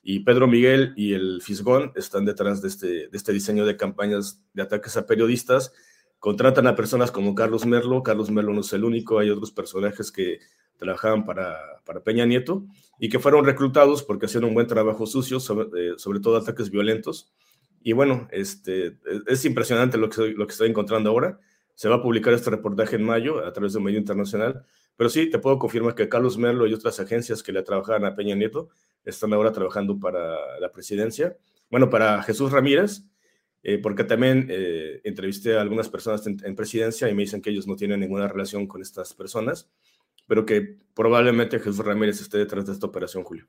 Y 0.02 0.20
Pedro 0.20 0.46
Miguel 0.46 0.92
y 0.96 1.14
el 1.14 1.40
Fisgón 1.42 1.92
están 1.94 2.26
detrás 2.26 2.60
de 2.60 2.68
este, 2.68 2.86
de 3.08 3.10
este 3.12 3.32
diseño 3.32 3.64
de 3.64 3.76
campañas 3.76 4.42
de 4.52 4.62
ataques 4.62 4.98
a 4.98 5.06
periodistas. 5.06 5.72
Contratan 6.18 6.66
a 6.66 6.76
personas 6.76 7.10
como 7.10 7.34
Carlos 7.34 7.64
Merlo. 7.64 8.02
Carlos 8.02 8.30
Merlo 8.30 8.52
no 8.52 8.60
es 8.60 8.72
el 8.74 8.84
único, 8.84 9.18
hay 9.18 9.30
otros 9.30 9.50
personajes 9.50 10.12
que 10.12 10.40
trabajaban 10.76 11.24
para, 11.24 11.56
para 11.86 12.02
Peña 12.02 12.26
Nieto 12.26 12.66
y 12.98 13.08
que 13.08 13.18
fueron 13.18 13.46
reclutados 13.46 14.02
porque 14.02 14.26
hacían 14.26 14.44
un 14.44 14.52
buen 14.52 14.66
trabajo 14.66 15.06
sucio, 15.06 15.40
sobre, 15.40 15.68
eh, 15.74 15.92
sobre 15.96 16.20
todo 16.20 16.36
ataques 16.36 16.70
violentos. 16.70 17.32
Y 17.82 17.94
bueno, 17.94 18.28
este, 18.30 18.98
es 19.26 19.44
impresionante 19.46 19.96
lo 19.96 20.10
que, 20.10 20.34
lo 20.36 20.46
que 20.46 20.52
estoy 20.52 20.68
encontrando 20.68 21.08
ahora. 21.08 21.40
Se 21.74 21.88
va 21.88 21.96
a 21.96 22.02
publicar 22.02 22.34
este 22.34 22.50
reportaje 22.50 22.96
en 22.96 23.04
mayo 23.04 23.42
a 23.42 23.52
través 23.54 23.72
de 23.72 23.78
un 23.78 23.84
medio 23.84 23.98
internacional, 23.98 24.66
pero 25.00 25.08
sí, 25.08 25.30
te 25.30 25.38
puedo 25.38 25.58
confirmar 25.58 25.94
que 25.94 26.10
Carlos 26.10 26.36
Merlo 26.36 26.66
y 26.66 26.74
otras 26.74 27.00
agencias 27.00 27.42
que 27.42 27.52
le 27.52 27.62
trabajaban 27.62 28.04
a 28.04 28.14
Peña 28.14 28.34
Nieto 28.34 28.68
están 29.02 29.32
ahora 29.32 29.50
trabajando 29.50 29.98
para 29.98 30.58
la 30.60 30.70
presidencia. 30.70 31.38
Bueno, 31.70 31.88
para 31.88 32.22
Jesús 32.22 32.52
Ramírez, 32.52 33.04
eh, 33.62 33.78
porque 33.78 34.04
también 34.04 34.48
eh, 34.50 35.00
entrevisté 35.04 35.56
a 35.56 35.62
algunas 35.62 35.88
personas 35.88 36.26
en, 36.26 36.36
en, 36.44 36.54
presidencia 36.54 37.08
y 37.08 37.14
me 37.14 37.22
dicen 37.22 37.40
que 37.40 37.48
ellos 37.48 37.66
no 37.66 37.76
tienen 37.76 38.00
ninguna 38.00 38.28
relación 38.28 38.66
con 38.66 38.82
estas 38.82 39.14
personas 39.14 39.70
pero 40.30 40.46
que 40.46 40.78
probablemente 40.94 41.58
Jesús 41.58 41.84
Ramírez 41.84 42.20
esté 42.20 42.38
detrás 42.38 42.64
de 42.64 42.72
esta 42.72 42.86
operación, 42.86 43.24
Julio. 43.24 43.48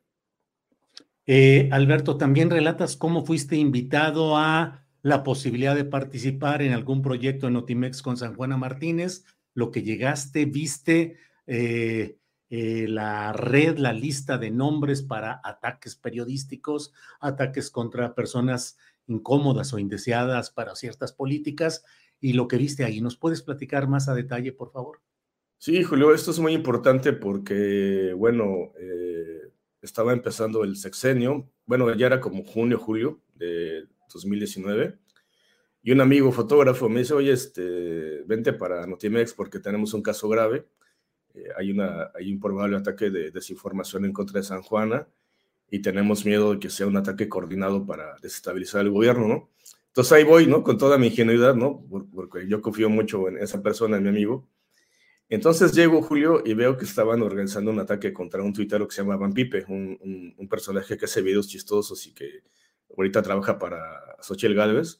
Eh, 1.27 1.70
Alberto, 1.72 2.17
también 2.17 2.50
relatas 2.50 2.96
cómo 2.96 3.24
fuiste 3.24 3.55
invitado 3.55 4.36
a 4.36 4.84
la 5.03 5.22
posibilidad 5.22 5.75
de 5.75 5.86
participar 5.86 6.63
en 6.63 6.74
algún 6.74 7.03
proyecto 7.03 7.48
en 7.48 7.55
Otimex 7.55 8.01
con 8.01 8.17
San 8.17 8.34
Juana 8.36 8.58
Martínez, 8.58 9.25
lo 9.53 9.70
que 9.70 9.84
llegaste, 9.84 10.46
viste 10.46 11.17
eh, 11.48 12.17
eh, 12.50 12.86
la 12.88 13.31
red, 13.31 13.77
la 13.77 13.93
lista 13.93 14.38
de 14.38 14.51
nombres 14.51 15.01
para 15.01 15.39
ataques 15.43 15.95
periodísticos, 15.95 16.93
ataques 17.19 17.71
contra 17.71 18.13
personas 18.13 18.77
incómodas 19.07 19.74
o 19.74 19.79
indeseadas 19.79 20.51
para 20.51 20.75
ciertas 20.75 21.13
políticas 21.13 21.83
y 22.19 22.33
lo 22.33 22.48
que 22.48 22.57
viste 22.57 22.83
ahí. 22.83 23.01
¿Nos 23.01 23.17
puedes 23.17 23.41
platicar 23.41 23.88
más 23.88 24.10
a 24.10 24.15
detalle, 24.15 24.51
por 24.51 24.71
favor? 24.71 25.01
Sí, 25.57 25.83
Julio, 25.83 26.13
esto 26.13 26.31
es 26.31 26.39
muy 26.39 26.53
importante 26.53 27.13
porque, 27.13 28.13
bueno, 28.17 28.74
eh, 28.79 29.51
estaba 29.81 30.12
empezando 30.12 30.63
el 30.63 30.75
sexenio, 30.75 31.50
bueno, 31.65 31.93
ya 31.95 32.07
era 32.07 32.19
como 32.19 32.43
junio, 32.43 32.79
julio 32.79 33.21
de 33.36 33.88
2019, 34.12 34.98
y 35.83 35.91
un 35.91 36.01
amigo 36.01 36.31
fotógrafo 36.31 36.89
me 36.89 37.00
dice, 37.00 37.13
oye, 37.13 37.31
este, 37.31 38.24
vente 38.24 38.53
para 38.53 38.86
Notimex 38.86 39.33
porque 39.33 39.60
tenemos 39.60 39.93
un 39.93 40.01
caso 40.01 40.27
grave, 40.29 40.67
eh, 41.35 41.50
hay, 41.57 41.71
una, 41.71 42.11
hay 42.15 42.31
un 42.31 42.39
probable 42.39 42.77
ataque 42.77 43.09
de 43.09 43.31
desinformación 43.31 44.05
en 44.05 44.13
contra 44.13 44.39
de 44.39 44.45
San 44.45 44.61
Juana 44.61 45.07
y 45.69 45.81
tenemos 45.81 46.25
miedo 46.25 46.53
de 46.53 46.59
que 46.59 46.69
sea 46.69 46.88
un 46.88 46.97
ataque 46.97 47.29
coordinado 47.29 47.85
para 47.85 48.15
desestabilizar 48.21 48.81
el 48.81 48.91
gobierno, 48.91 49.27
¿no? 49.27 49.50
Entonces 49.88 50.13
ahí 50.13 50.23
voy, 50.23 50.47
¿no? 50.47 50.63
Con 50.63 50.77
toda 50.77 50.97
mi 50.97 51.07
ingenuidad, 51.07 51.55
¿no? 51.55 51.85
Porque 52.13 52.47
yo 52.47 52.61
confío 52.61 52.89
mucho 52.89 53.27
en 53.27 53.38
esa 53.38 53.61
persona, 53.61 53.97
en 53.97 54.03
mi 54.03 54.09
amigo 54.09 54.47
entonces 55.31 55.71
llego, 55.71 56.01
Julio, 56.01 56.43
y 56.43 56.53
veo 56.55 56.77
que 56.77 56.83
estaban 56.83 57.21
organizando 57.21 57.71
un 57.71 57.79
ataque 57.79 58.11
contra 58.11 58.43
un 58.43 58.51
tuitero 58.51 58.85
que 58.85 58.93
se 58.93 59.01
llama 59.01 59.15
Van 59.15 59.31
Pipe, 59.31 59.63
un, 59.69 60.35
personaje 60.50 60.97
que 60.97 61.05
hace 61.05 61.21
videos 61.21 61.47
chistosos 61.47 62.05
y 62.05 62.13
que 62.13 62.43
ahorita 62.97 63.21
trabaja 63.21 63.57
para 63.57 63.79
Xochitl 64.19 64.53
Galvez. 64.53 65.00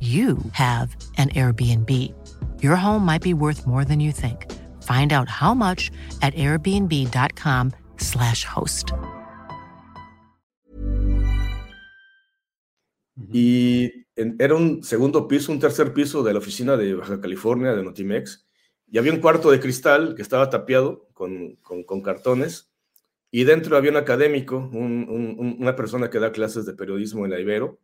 you 0.00 0.38
have 0.52 0.94
an 1.16 1.30
Airbnb. 1.30 1.90
Your 2.62 2.76
home 2.76 3.02
might 3.04 3.22
be 3.22 3.32
worth 3.32 3.66
more 3.66 3.84
than 3.84 4.00
you 4.00 4.12
think. 4.12 4.52
Find 4.82 5.14
out 5.14 5.30
how 5.30 5.54
much 5.54 5.90
at 6.20 6.34
airbnb.com/slash 6.34 8.44
host. 8.44 8.92
Y 13.32 14.04
era 14.14 14.54
un 14.54 14.82
segundo 14.82 15.26
piso, 15.26 15.52
un 15.52 15.58
tercer 15.58 15.94
piso 15.94 16.22
de 16.22 16.34
la 16.34 16.38
oficina 16.38 16.76
de 16.76 16.94
Baja 16.94 17.18
California 17.20 17.74
de 17.74 17.82
Notimex. 17.82 18.46
Y 18.88 18.98
había 18.98 19.12
un 19.12 19.20
cuarto 19.20 19.50
de 19.50 19.58
cristal 19.58 20.14
que 20.14 20.22
estaba 20.22 20.48
tapiado 20.50 21.08
con, 21.14 21.56
con, 21.56 21.82
con 21.84 22.02
cartones. 22.02 22.70
Y 23.30 23.44
dentro 23.44 23.76
había 23.76 23.90
un 23.90 23.96
académico, 23.96 24.58
un, 24.58 25.08
un, 25.08 25.56
una 25.58 25.74
persona 25.74 26.10
que 26.10 26.20
da 26.20 26.32
clases 26.32 26.66
de 26.66 26.74
periodismo 26.74 27.24
en 27.24 27.30
la 27.32 27.40
Ibero 27.40 27.80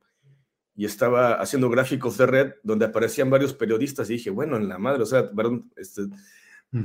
y 0.83 0.85
estaba 0.85 1.35
haciendo 1.35 1.71
gráficos 1.71 2.19
de 2.19 2.27
red 2.27 2.55
donde 2.65 2.87
aparecían 2.87 3.31
varios 3.31 3.55
periodistas 3.55 4.11
y 4.11 4.15
dije, 4.15 4.31
bueno, 4.31 4.57
en 4.57 4.69
la 4.69 4.79
madre, 4.79 5.05
o 5.05 5.07
sea, 5.07 5.31
este, 5.77 6.03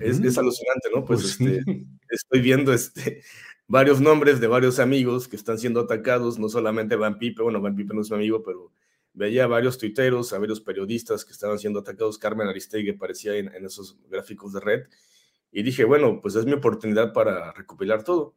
es, 0.01 0.37
alucinante, 0.37 0.89
¿no? 0.93 1.03
Pues, 1.03 1.35
pues 1.39 1.41
este, 1.41 1.87
estoy 2.07 2.41
viendo 2.41 2.73
este, 2.73 3.23
varios 3.67 3.99
nombres 3.99 4.39
de 4.39 4.45
varios 4.45 4.77
amigos 4.77 5.27
que 5.27 5.35
están 5.35 5.57
siendo 5.57 5.79
atacados, 5.79 6.37
no 6.37 6.47
solamente 6.47 6.95
Van 6.95 7.17
Pipe, 7.17 7.41
bueno, 7.41 7.59
Van 7.59 7.75
Pipe 7.75 7.95
no 7.95 8.01
es 8.01 8.11
mi 8.11 8.17
amigo, 8.17 8.43
pero 8.43 8.71
veía 9.13 9.45
a 9.45 9.47
varios 9.47 9.79
tuiteros, 9.79 10.31
a 10.31 10.37
varios 10.37 10.61
periodistas 10.61 11.25
que 11.25 11.31
estaban 11.31 11.57
siendo 11.57 11.79
atacados, 11.79 12.19
Carmen 12.19 12.47
Aristegui 12.47 12.91
aparecía 12.91 13.35
en, 13.35 13.51
en 13.51 13.65
esos 13.65 13.97
gráficos 14.11 14.53
de 14.53 14.59
red, 14.59 14.85
y 15.51 15.63
dije, 15.63 15.85
bueno, 15.85 16.21
pues 16.21 16.35
es 16.35 16.45
mi 16.45 16.53
oportunidad 16.53 17.13
para 17.13 17.51
recopilar 17.53 18.03
todo. 18.03 18.35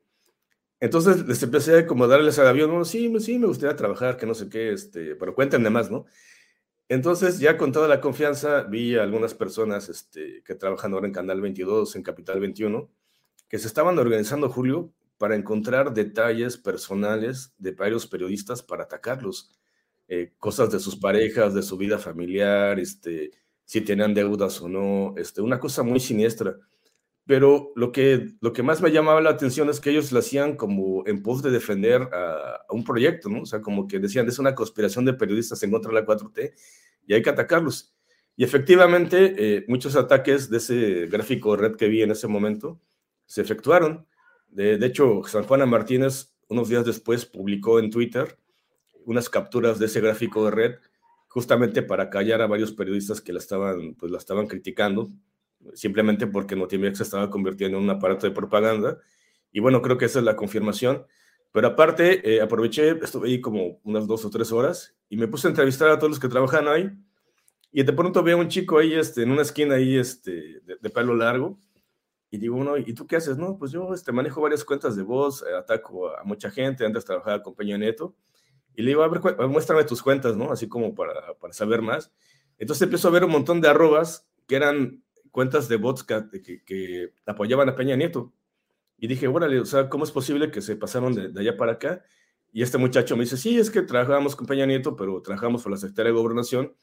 Entonces 0.81 1.27
les 1.27 1.43
empecé 1.43 1.79
a 1.79 1.87
como 1.87 2.07
darles 2.09 2.39
al 2.39 2.49
avión, 2.49 2.71
no, 2.71 2.85
sí, 2.85 3.13
sí, 3.21 3.39
me 3.39 3.47
gustaría 3.47 3.77
trabajar, 3.77 4.17
que 4.17 4.27
no 4.27 4.35
sé 4.35 4.49
qué, 4.49 4.73
este, 4.73 5.15
pero 5.17 5.35
cuéntenme 5.35 5.71
más, 5.71 5.91
¿no? 5.91 6.07
Entonces, 6.91 7.39
ya 7.39 7.57
con 7.57 7.71
toda 7.71 7.87
la 7.87 8.01
confianza, 8.01 8.63
vi 8.65 8.97
a 8.97 9.05
algunas 9.05 9.33
personas 9.35 9.89
este, 9.89 10.43
que 10.45 10.57
trabajan 10.57 10.93
ahora 10.93 11.07
en 11.07 11.13
Canal 11.13 11.41
22, 11.41 11.95
en 11.95 12.03
Capital 12.03 12.41
21, 12.41 12.91
que 13.49 13.59
se 13.61 13.69
estaban 13.69 13.97
organizando, 13.99 14.49
Julio, 14.49 14.93
para 15.17 15.37
encontrar 15.37 15.95
detalles 15.95 16.57
personales 16.57 17.55
de 17.59 17.73
varios 17.73 18.09
periodistas 18.09 18.63
para 18.63 18.85
atacarlos. 18.85 19.53
Eh, 20.09 20.33
cosas 20.39 20.73
de 20.73 20.81
sus 20.81 20.97
parejas, 20.97 21.55
de 21.55 21.63
su 21.63 21.77
vida 21.77 21.99
familiar, 21.99 22.81
este, 22.81 23.31
si 23.65 23.83
tenían 23.83 24.13
deudas 24.13 24.61
o 24.61 24.69
no, 24.69 25.15
este, 25.17 25.43
una 25.43 25.61
cosa 25.61 25.85
muy 25.85 26.01
siniestra. 26.01 26.57
Pero 27.31 27.71
lo 27.77 27.93
que, 27.93 28.35
lo 28.41 28.53
que 28.53 28.65
más 28.65 28.83
me 28.83 28.91
llamaba 28.91 29.21
la 29.21 29.31
atención 29.31 29.71
es 29.71 29.79
que 29.79 29.91
ellos 29.91 30.11
lo 30.11 30.19
hacían 30.19 30.57
como 30.57 31.07
en 31.07 31.23
pos 31.23 31.45
de 31.45 31.53
defender 31.53 32.03
a, 32.13 32.67
un 32.71 32.83
proyecto, 32.83 33.29
¿no? 33.29 33.43
O 33.43 33.47
sea, 33.47 33.61
como 33.61 33.87
que 33.87 34.01
decían, 34.01 34.27
es 34.27 34.41
una 34.41 34.53
conspiración 34.53 35.05
de 35.05 35.13
periodistas 35.15 35.63
en 35.63 35.71
contra 35.71 35.93
de 35.93 36.01
la 36.01 36.05
4T 36.05 36.53
y 37.07 37.15
hay 37.15 37.23
que 37.23 37.31
atacarlos. 37.31 37.95
Y 38.35 38.43
efectivamente, 38.43 39.37
eh, 39.39 39.65
muchos 39.69 39.95
ataques 39.95 40.51
de 40.51 40.57
ese 40.57 41.07
gráfico 41.07 41.55
red 41.55 41.77
que 41.77 41.87
vi 41.87 42.03
en 42.03 42.11
ese 42.11 42.27
momento 42.27 42.81
se 43.27 43.43
efectuaron. 43.43 44.09
De, 44.49 44.85
hecho, 44.85 45.23
San 45.23 45.45
Juana 45.45 45.67
Martínez, 45.67 46.35
unos 46.49 46.69
días 46.69 46.85
después, 46.85 47.27
publicó 47.27 47.79
en 47.79 47.93
Twitter 47.93 48.39
unas 49.05 49.31
capturas 49.31 49.79
de 49.79 49.87
ese 49.87 50.01
gráfico 50.01 50.47
de 50.47 50.51
red 50.51 50.75
justamente 51.29 51.83
para 51.83 52.11
callar 52.11 52.43
a 52.43 52.49
varios 52.49 52.73
periodistas 52.73 53.21
que 53.21 53.33
la 53.33 53.39
estaban, 53.39 53.95
pues 53.95 54.11
la 54.11 54.19
estaban 54.19 54.49
criticando, 54.49 55.13
simplemente 55.75 56.27
porque 56.27 56.57
Notimex 56.57 56.99
se 56.99 57.05
estaba 57.05 57.31
convirtiendo 57.31 57.79
en 57.79 57.85
un 57.85 57.91
aparato 57.91 58.27
de 58.27 58.33
propaganda. 58.33 58.99
Y 59.53 59.61
bueno, 59.61 59.83
creo 59.83 59.99
que 59.99 60.05
esa 60.05 60.19
es 60.19 60.25
la 60.25 60.37
confirmación. 60.37 61.07
Pero 61.53 61.69
aparte, 61.69 62.35
eh, 62.35 62.41
aproveché, 62.41 62.91
estuve 63.03 63.29
ahí 63.29 63.41
como 63.41 63.81
unas 63.83 64.07
dos 64.07 64.25
o 64.25 64.31
tres 64.31 64.53
horas 64.53 64.95
y 65.09 65.17
me 65.17 65.27
puse 65.27 65.49
a 65.49 65.51
entrevistar 65.51 65.91
a 65.91 65.99
todos 65.99 66.11
los 66.11 66.21
que 66.21 66.29
trabajan 66.29 66.69
ahí. 66.69 66.91
Y 67.73 67.83
de 67.83 67.93
pronto 67.93 68.23
veo 68.23 68.39
un 68.39 68.49
chico 68.49 68.79
ahí 68.79 68.95
este, 68.95 69.23
en 69.23 69.31
una 69.31 69.43
esquina 69.43 69.77
ahí 69.77 69.97
este, 69.97 70.61
de, 70.61 70.91
pelo 70.91 71.15
largo. 71.15 71.59
Y 72.31 72.39
digo, 72.39 72.57
bueno, 72.57 72.77
¿y 72.77 72.93
tú 72.95 73.07
qué 73.07 73.17
haces? 73.17 73.37
No, 73.37 73.59
pues 73.59 73.73
yo 73.73 73.93
este, 73.93 74.13
manejo 74.13 74.41
varias 74.41 74.65
cuentas 74.65 74.95
de 74.95 75.03
voz, 75.03 75.43
eh, 75.43 75.57
ataco 75.57 76.17
a 76.17 76.23
mucha 76.23 76.51
gente, 76.51 76.87
antes 76.87 77.05
trabajaba 77.05 77.43
con 77.43 77.55
Peña 77.55 77.77
Neto. 77.77 78.15
Y 78.77 78.83
le 78.83 78.89
digo, 78.89 79.03
a 79.03 79.09
ver, 79.09 79.21
muéstrame 79.49 79.83
tus 79.85 80.03
cuentas, 80.03 80.37
¿no? 80.37 80.53
Así 80.53 80.69
como 80.69 80.95
para, 80.95 81.35
para 81.41 81.53
saber 81.53 81.83
más. 81.83 82.13
Entonces 82.59 82.83
empiezo 82.83 83.09
a 83.09 83.11
ver 83.11 83.25
un 83.25 83.33
montón 83.33 83.61
de 83.61 83.69
arrobas 83.69 84.29
que 84.47 84.55
eran 84.55 85.03
cuentas 85.31 85.69
de 85.69 85.77
bots 85.77 86.05
que, 86.05 86.63
que, 86.65 87.13
apoyaban 87.27 87.69
a 87.69 87.75
Peña 87.75 87.97
Nieto. 87.97 88.33
Y 88.99 89.07
dije, 89.07 89.29
órale, 89.29 89.61
o 89.61 89.65
sea, 89.65 89.89
¿cómo 89.89 90.05
es 90.05 90.11
posible 90.11 90.51
que 90.51 90.61
se 90.61 90.77
pasaron 90.77 91.15
de, 91.15 91.41
allá 91.41 91.57
para 91.57 91.73
acá? 91.73 92.05
Y 92.53 92.63
este 92.63 92.79
muchacho 92.79 93.17
me 93.17 93.25
dice, 93.25 93.37
sí, 93.37 93.59
es 93.59 93.71
que 93.71 93.83
trabajábamos 93.83 94.37
con 94.37 94.47
Peña 94.47 94.67
Nieto, 94.67 94.97
pero 94.97 95.23
trabajamos 95.23 95.63
por 95.63 95.73
la 95.73 95.79
Secretaría 95.79 96.13
de 96.13 96.19
Gobernación. 96.19 96.75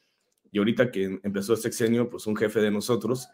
Y 0.50 0.58
ahorita 0.58 0.90
que 0.90 1.20
empezó 1.22 1.52
el 1.52 1.58
sexenio, 1.58 2.08
pues 2.08 2.26
un 2.26 2.36
jefe 2.36 2.60
de 2.60 2.70
nosotros, 2.70 3.28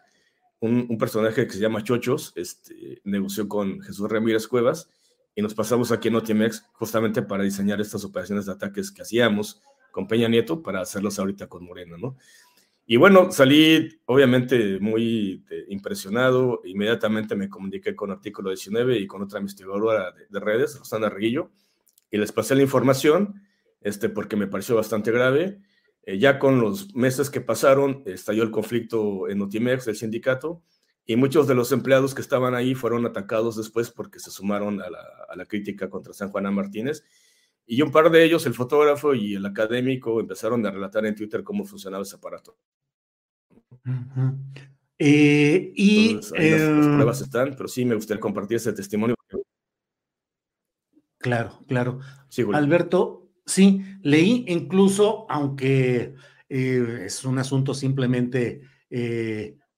un, 0.59 0.85
un 0.89 0.97
personaje 0.97 1.47
que 1.47 1.53
se 1.53 1.59
llama 1.59 1.83
Chochos, 1.83 2.33
este, 2.35 3.01
negoció 3.03 3.47
con 3.47 3.81
Jesús 3.81 4.09
Ramírez 4.09 4.47
Cuevas 4.47 4.89
y 5.35 5.41
nos 5.41 5.53
pasamos 5.53 5.91
aquí 5.91 6.07
en 6.07 6.15
Otimex 6.15 6.65
justamente 6.73 7.21
para 7.21 7.43
diseñar 7.43 7.81
estas 7.81 8.05
operaciones 8.05 8.45
de 8.45 8.53
ataques 8.53 8.89
que 8.89 9.01
hacíamos 9.01 9.61
con 9.91 10.07
Peña 10.07 10.29
Nieto 10.29 10.63
para 10.63 10.81
hacerlos 10.81 11.19
ahorita 11.19 11.47
con 11.47 11.65
Morena, 11.65 11.97
¿no? 11.97 12.17
Y 12.87 12.97
bueno, 12.97 13.31
salí 13.31 13.99
obviamente 14.05 14.79
muy 14.79 15.43
eh, 15.49 15.65
impresionado, 15.69 16.61
inmediatamente 16.65 17.35
me 17.35 17.49
comuniqué 17.49 17.95
con 17.95 18.11
Artículo 18.11 18.51
19 18.51 18.99
y 18.99 19.07
con 19.07 19.23
otra 19.23 19.39
investigadora 19.39 20.13
de, 20.29 20.39
redes, 20.39 20.77
Rosana 20.77 21.09
Reguillo, 21.09 21.49
y 22.11 22.17
les 22.17 22.31
pasé 22.31 22.53
la 22.53 22.61
información, 22.61 23.41
este, 23.81 24.09
porque 24.09 24.35
me 24.35 24.47
pareció 24.47 24.75
bastante 24.75 25.11
grave. 25.11 25.59
Eh, 26.03 26.19
ya 26.19 26.37
con 26.37 26.61
los 26.61 26.93
meses 26.95 27.31
que 27.31 27.41
pasaron, 27.41 28.03
estalló 28.05 28.43
el 28.43 28.51
conflicto 28.51 29.27
en 29.29 29.41
Otimex, 29.41 29.87
el 29.87 29.95
sindicato, 29.95 30.61
y 31.07 31.15
muchos 31.15 31.47
de 31.47 31.55
los 31.55 31.71
empleados 31.71 32.13
que 32.13 32.21
estaban 32.21 32.53
ahí 32.55 32.75
fueron 32.75 33.05
atacados 33.05 33.55
después 33.55 33.91
porque 33.91 34.19
se 34.19 34.31
sumaron 34.31 34.81
a 34.81 34.89
la, 34.89 35.45
crítica 35.45 35.89
contra 35.89 36.13
San 36.13 36.29
Juana 36.29 36.51
Martínez. 36.51 37.03
Y 37.67 37.81
un 37.81 37.91
par 37.91 38.09
de 38.11 38.23
ellos, 38.23 38.45
el 38.45 38.53
fotógrafo 38.53 39.13
y 39.13 39.35
el 39.35 39.45
académico, 39.45 40.19
empezaron 40.19 40.65
a 40.65 40.71
relatar 40.71 41.05
en 41.05 41.15
Twitter 41.15 41.43
cómo 41.43 41.65
funcionaba 41.65 42.03
ese 42.03 42.15
aparato. 42.15 42.57
Eh, 44.97 45.73
y 45.75 46.15
las, 46.15 46.31
eh, 46.37 46.69
pruebas 46.95 47.21
están, 47.21 47.55
pero 47.55 47.67
sí 47.67 47.85
me 47.85 47.95
gustaría 47.95 48.21
compartir 48.21 48.57
ese 48.57 48.73
testimonio. 48.73 49.15
Claro, 51.17 51.59
claro. 51.67 51.99
Alberto, 52.53 53.31
sí, 53.45 53.81
leí 54.01 54.45
incluso, 54.47 55.25
aunque 55.29 56.15
eh, 56.49 57.03
es 57.05 57.25
un 57.25 57.39
asunto 57.39 57.73
simplemente 57.73 58.61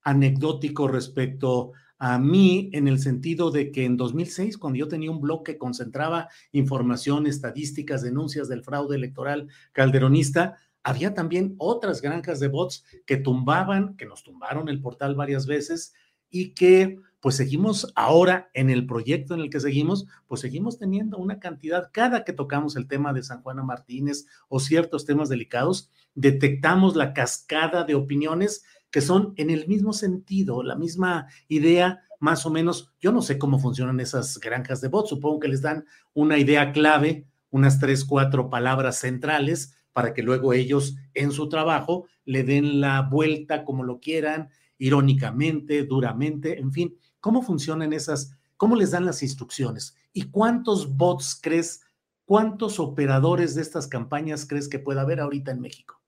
anecdótico 0.03 0.87
respecto 0.87 1.71
a 1.99 2.19
mí 2.19 2.69
en 2.73 2.87
el 2.87 2.99
sentido 2.99 3.49
de 3.49 3.71
que 3.71 3.85
en 3.85 3.97
2006, 3.97 4.57
cuando 4.57 4.77
yo 4.77 4.87
tenía 4.87 5.09
un 5.09 5.21
blog 5.21 5.43
que 5.43 5.57
concentraba 5.57 6.29
información, 6.51 7.25
estadísticas, 7.25 8.03
denuncias 8.03 8.47
del 8.47 8.63
fraude 8.63 8.95
electoral 8.95 9.47
calderonista, 9.71 10.57
había 10.87 11.13
también 11.13 11.53
otras 11.57 12.01
granjas 12.01 12.39
de 12.39 12.47
bots 12.47 12.85
que 13.05 13.17
tumbaban, 13.17 13.97
que 13.97 14.05
nos 14.05 14.23
tumbaron 14.23 14.69
el 14.69 14.79
portal 14.79 15.15
varias 15.15 15.45
veces 15.45 15.93
y 16.29 16.53
que 16.53 16.97
pues 17.19 17.35
seguimos 17.35 17.91
ahora 17.93 18.49
en 18.53 18.69
el 18.69 18.85
proyecto 18.85 19.33
en 19.33 19.41
el 19.41 19.49
que 19.49 19.59
seguimos, 19.59 20.07
pues 20.27 20.39
seguimos 20.39 20.79
teniendo 20.79 21.17
una 21.17 21.41
cantidad, 21.41 21.89
cada 21.91 22.23
que 22.23 22.31
tocamos 22.31 22.77
el 22.77 22.87
tema 22.87 23.11
de 23.11 23.21
San 23.21 23.41
Juana 23.41 23.63
Martínez 23.63 24.27
o 24.47 24.61
ciertos 24.61 25.03
temas 25.03 25.27
delicados, 25.27 25.91
detectamos 26.15 26.95
la 26.95 27.11
cascada 27.11 27.83
de 27.83 27.95
opiniones 27.95 28.63
que 28.89 29.01
son 29.01 29.33
en 29.35 29.49
el 29.49 29.67
mismo 29.67 29.91
sentido, 29.91 30.63
la 30.63 30.77
misma 30.77 31.27
idea, 31.49 31.99
más 32.21 32.45
o 32.45 32.49
menos. 32.49 32.93
Yo 33.01 33.11
no 33.11 33.21
sé 33.21 33.37
cómo 33.37 33.59
funcionan 33.59 33.99
esas 33.99 34.39
granjas 34.39 34.79
de 34.79 34.87
bots, 34.87 35.09
supongo 35.09 35.41
que 35.41 35.49
les 35.49 35.61
dan 35.61 35.83
una 36.13 36.37
idea 36.37 36.71
clave, 36.71 37.27
unas 37.49 37.77
tres, 37.77 38.05
cuatro 38.05 38.49
palabras 38.49 38.99
centrales 38.99 39.76
para 39.97 40.13
que 40.13 40.21
luego 40.21 40.53
ellos 40.53 40.95
en 41.15 41.31
su 41.31 41.49
trabajo 41.49 42.05
le 42.23 42.43
den 42.43 42.81
la 42.81 43.01
vuelta 43.01 43.65
como 43.65 43.83
lo 43.83 43.99
quieran, 43.99 44.49
irónicamente, 44.77 45.85
duramente, 45.85 46.59
en 46.59 46.71
fin, 46.71 46.95
¿cómo 47.19 47.41
funcionan 47.41 47.93
esas? 47.93 48.37
¿Cómo 48.57 48.75
les 48.75 48.91
dan 48.91 49.07
las 49.07 49.23
instrucciones? 49.23 49.95
¿Y 50.13 50.29
cuántos 50.29 50.95
bots 50.95 51.39
crees, 51.41 51.81
cuántos 52.25 52.79
operadores 52.79 53.55
de 53.55 53.63
estas 53.63 53.87
campañas 53.87 54.45
crees 54.47 54.69
que 54.69 54.77
pueda 54.77 55.01
haber 55.01 55.19
ahorita 55.19 55.49
en 55.49 55.61
México? 55.61 55.99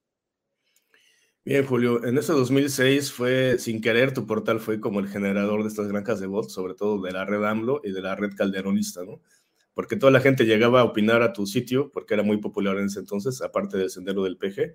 Bien, 1.43 1.65
Julio, 1.65 2.05
en 2.05 2.15
ese 2.15 2.33
2006 2.33 3.11
fue, 3.11 3.57
sin 3.57 3.81
querer, 3.81 4.13
tu 4.13 4.27
portal 4.27 4.59
fue 4.59 4.79
como 4.79 4.99
el 4.99 5.07
generador 5.07 5.63
de 5.63 5.69
estas 5.69 5.87
granjas 5.87 6.19
de 6.19 6.27
bots, 6.27 6.53
sobre 6.53 6.75
todo 6.75 7.01
de 7.01 7.11
la 7.11 7.25
red 7.25 7.43
AMLO 7.43 7.81
y 7.83 7.91
de 7.91 8.03
la 8.03 8.15
red 8.15 8.35
calderonista, 8.35 9.03
¿no? 9.03 9.19
Porque 9.79 9.95
toda 9.95 10.11
la 10.11 10.19
gente 10.19 10.43
llegaba 10.43 10.81
a 10.81 10.83
opinar 10.83 11.21
a 11.21 11.31
tu 11.31 11.45
sitio, 11.45 11.89
porque 11.89 12.13
era 12.13 12.21
muy 12.21 12.35
popular 12.35 12.77
en 12.77 12.87
ese 12.87 12.99
entonces, 12.99 13.41
aparte 13.41 13.77
del 13.77 13.89
sendero 13.89 14.23
del 14.25 14.35
PG. 14.35 14.73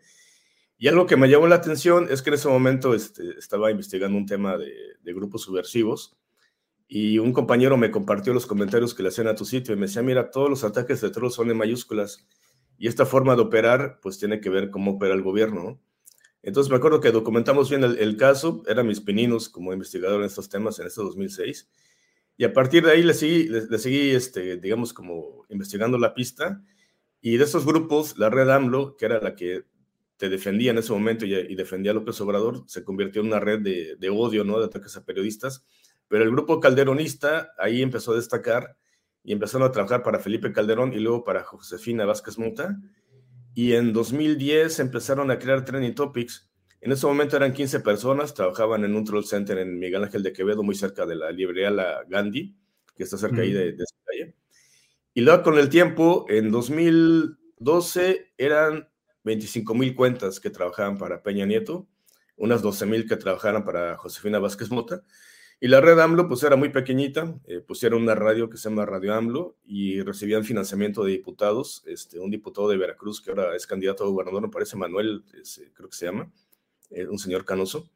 Y 0.78 0.88
algo 0.88 1.04
que 1.04 1.18
me 1.18 1.28
llamó 1.28 1.46
la 1.46 1.56
atención 1.56 2.06
es 2.10 2.22
que 2.22 2.30
en 2.30 2.34
ese 2.34 2.48
momento 2.48 2.94
este, 2.94 3.38
estaba 3.38 3.70
investigando 3.70 4.16
un 4.16 4.24
tema 4.24 4.56
de, 4.56 5.12
grupos 5.12 5.42
subversivos 5.42 6.16
y 6.88 7.18
un 7.18 7.34
compañero 7.34 7.76
me 7.76 7.90
compartió 7.90 8.32
los 8.32 8.46
comentarios 8.46 8.94
que 8.94 9.02
le 9.02 9.10
hacían 9.10 9.26
a 9.26 9.34
tu 9.34 9.44
sitio 9.44 9.74
y 9.74 9.76
me 9.76 9.88
decía, 9.88 10.00
mira, 10.00 10.30
todos 10.30 10.48
los 10.48 10.64
ataques 10.64 11.02
de 11.02 11.10
troll 11.10 11.30
son 11.30 11.50
en 11.50 11.58
mayúsculas 11.58 12.26
y 12.78 12.88
esta 12.88 13.04
forma 13.04 13.36
de 13.36 13.42
operar 13.42 13.98
pues 14.00 14.18
tiene 14.18 14.40
que 14.40 14.48
ver 14.48 14.70
cómo 14.70 14.92
opera 14.92 15.12
el 15.12 15.20
gobierno, 15.20 15.62
¿no? 15.62 15.82
Entonces 16.40 16.70
me 16.70 16.78
acuerdo 16.78 17.02
que 17.02 17.10
documentamos 17.10 17.68
bien 17.68 17.84
el, 17.84 18.16
caso, 18.16 18.62
eran 18.66 18.86
mis 18.86 19.02
pininos 19.02 19.50
como 19.50 19.74
investigador 19.74 20.20
en 20.20 20.26
estos 20.28 20.48
temas 20.48 20.78
en 20.78 20.86
este 20.86 21.02
2006, 21.02 21.68
y 22.36 22.44
a 22.44 22.52
partir 22.52 22.84
de 22.84 22.92
ahí 22.92 23.02
le 23.02 23.14
seguí, 23.14 24.10
este, 24.10 24.56
digamos, 24.56 24.92
como 24.92 25.44
investigando 25.48 25.98
la 25.98 26.14
pista, 26.14 26.62
y 27.20 27.36
de 27.36 27.44
esos 27.44 27.64
grupos, 27.64 28.18
la 28.18 28.28
red 28.28 28.50
AMLO, 28.50 28.96
que 28.96 29.06
era 29.06 29.20
la 29.20 29.34
que 29.34 29.64
te 30.16 30.28
defendía 30.28 30.72
en 30.72 30.78
ese 30.78 30.92
momento 30.92 31.24
y, 31.26 31.54
defendía 31.54 31.92
a 31.92 31.94
López 31.94 32.20
Obrador, 32.20 32.64
se 32.66 32.84
convirtió 32.84 33.22
en 33.22 33.28
una 33.28 33.40
red 33.40 33.60
de, 33.60 34.10
odio, 34.10 34.44
¿no? 34.44 34.58
De 34.58 34.66
ataques 34.66 34.96
a 34.96 35.04
periodistas, 35.04 35.64
pero 36.08 36.24
el 36.24 36.30
grupo 36.30 36.60
calderonista 36.60 37.52
ahí 37.58 37.82
empezó 37.82 38.12
a 38.12 38.16
destacar 38.16 38.76
y 39.22 39.32
empezaron 39.32 39.66
a 39.66 39.72
trabajar 39.72 40.02
para 40.02 40.18
Felipe 40.18 40.52
Calderón 40.52 40.92
y 40.92 40.98
luego 40.98 41.24
para 41.24 41.42
Josefina 41.44 42.04
Vázquez 42.04 42.38
Muta, 42.38 42.78
y 43.54 43.72
en 43.72 43.92
2010 43.92 44.80
empezaron 44.80 45.30
a 45.30 45.38
crear 45.38 45.64
trending 45.64 45.94
topics. 45.94 46.50
En 46.84 46.92
ese 46.92 47.06
momento 47.06 47.34
eran 47.38 47.54
15 47.54 47.80
personas, 47.80 48.34
trabajaban 48.34 48.84
en 48.84 48.94
un 48.94 49.06
troll 49.06 49.24
center 49.24 49.56
en 49.56 49.78
Miguel 49.78 50.04
Ángel 50.04 50.22
de 50.22 50.34
Quevedo, 50.34 50.62
muy 50.62 50.74
cerca 50.74 51.06
de 51.06 51.14
la 51.14 51.32
librería 51.32 51.70
La 51.70 52.04
Gandhi, 52.06 52.54
que 52.94 53.04
está 53.04 53.16
cerca 53.16 53.40
ahí 53.40 53.54
de, 53.54 53.72
de 53.72 53.84
esa 53.84 53.96
calle. 54.04 54.34
Y 55.14 55.22
luego 55.22 55.42
con 55.42 55.58
el 55.58 55.70
tiempo, 55.70 56.26
en 56.28 56.50
2012 56.50 58.34
eran 58.36 58.86
25 59.22 59.74
mil 59.74 59.94
cuentas 59.94 60.40
que 60.40 60.50
trabajaban 60.50 60.98
para 60.98 61.22
Peña 61.22 61.46
Nieto, 61.46 61.88
unas 62.36 62.60
12 62.60 62.84
mil 62.84 63.08
que 63.08 63.16
trabajaban 63.16 63.64
para 63.64 63.96
Josefina 63.96 64.38
Vázquez 64.38 64.70
Mota, 64.70 65.04
y 65.60 65.68
la 65.68 65.80
red 65.80 65.98
AMLO 65.98 66.28
pues 66.28 66.42
era 66.42 66.56
muy 66.56 66.68
pequeñita, 66.68 67.34
eh, 67.46 67.60
pusieron 67.60 68.02
una 68.02 68.14
radio 68.14 68.50
que 68.50 68.58
se 68.58 68.68
llama 68.68 68.84
Radio 68.84 69.14
AMLO 69.14 69.56
y 69.64 70.02
recibían 70.02 70.44
financiamiento 70.44 71.02
de 71.02 71.12
diputados, 71.12 71.82
este, 71.86 72.18
un 72.18 72.30
diputado 72.30 72.68
de 72.68 72.76
Veracruz 72.76 73.22
que 73.22 73.30
ahora 73.30 73.56
es 73.56 73.66
candidato 73.66 74.04
a 74.04 74.08
gobernador, 74.08 74.42
me 74.42 74.48
parece 74.50 74.76
Manuel, 74.76 75.24
creo 75.72 75.88
que 75.88 75.96
se 75.96 76.04
llama, 76.04 76.30
eh, 76.90 77.06
un 77.06 77.18
señor 77.18 77.44
canoso. 77.44 77.90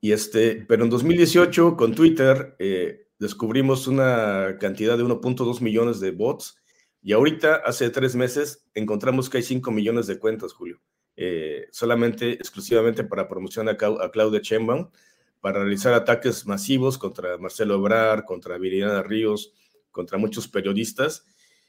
Y 0.00 0.12
este, 0.12 0.64
pero 0.66 0.84
en 0.84 0.90
2018 0.90 1.76
con 1.76 1.94
Twitter, 1.94 2.56
eh, 2.58 3.06
descubrimos 3.18 3.86
una 3.86 4.56
cantidad 4.58 4.96
de 4.96 5.04
1.2 5.04 5.60
millones 5.60 6.00
de 6.00 6.10
bots 6.10 6.60
y 7.02 7.12
ahorita, 7.12 7.56
hace 7.64 7.88
tres 7.90 8.14
meses, 8.14 8.66
encontramos 8.74 9.30
que 9.30 9.38
hay 9.38 9.42
5 9.42 9.70
millones 9.70 10.06
de 10.06 10.18
cuentas, 10.18 10.52
Julio, 10.52 10.80
eh, 11.16 11.66
solamente, 11.72 12.32
exclusivamente 12.32 13.04
para 13.04 13.26
promocionar 13.26 13.78
a, 13.80 14.10
Claudia 14.10 14.40
Sheinbaum, 14.42 14.90
para 15.40 15.60
realizar 15.60 15.94
ataques 15.94 16.46
masivos 16.46 16.98
contra 16.98 17.38
Marcelo 17.38 17.78
Obrar, 17.78 18.26
contra 18.26 18.58
Viridiana 18.58 19.02
Ríos, 19.02 19.54
contra 19.90 20.18
muchos 20.18 20.46
periodistas. 20.46 21.24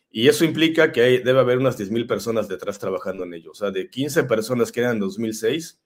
Y 0.10 0.28
eso 0.28 0.43
implica 0.43 0.91
que 0.91 1.21
debe 1.21 1.39
haber 1.39 1.58
unas 1.58 1.80
10.000 1.80 2.06
personas 2.06 2.50
detrás 2.50 2.78
trabajando 2.80 3.24
en 3.24 3.34
ello. 3.34 3.52
O 3.52 3.56
sea, 3.56 3.71
de 3.71 3.89
15 3.89 4.26
personas 4.26 4.74
que 4.74 4.82
eran 4.82 4.95
en 4.95 5.00
2006, 5.00 5.82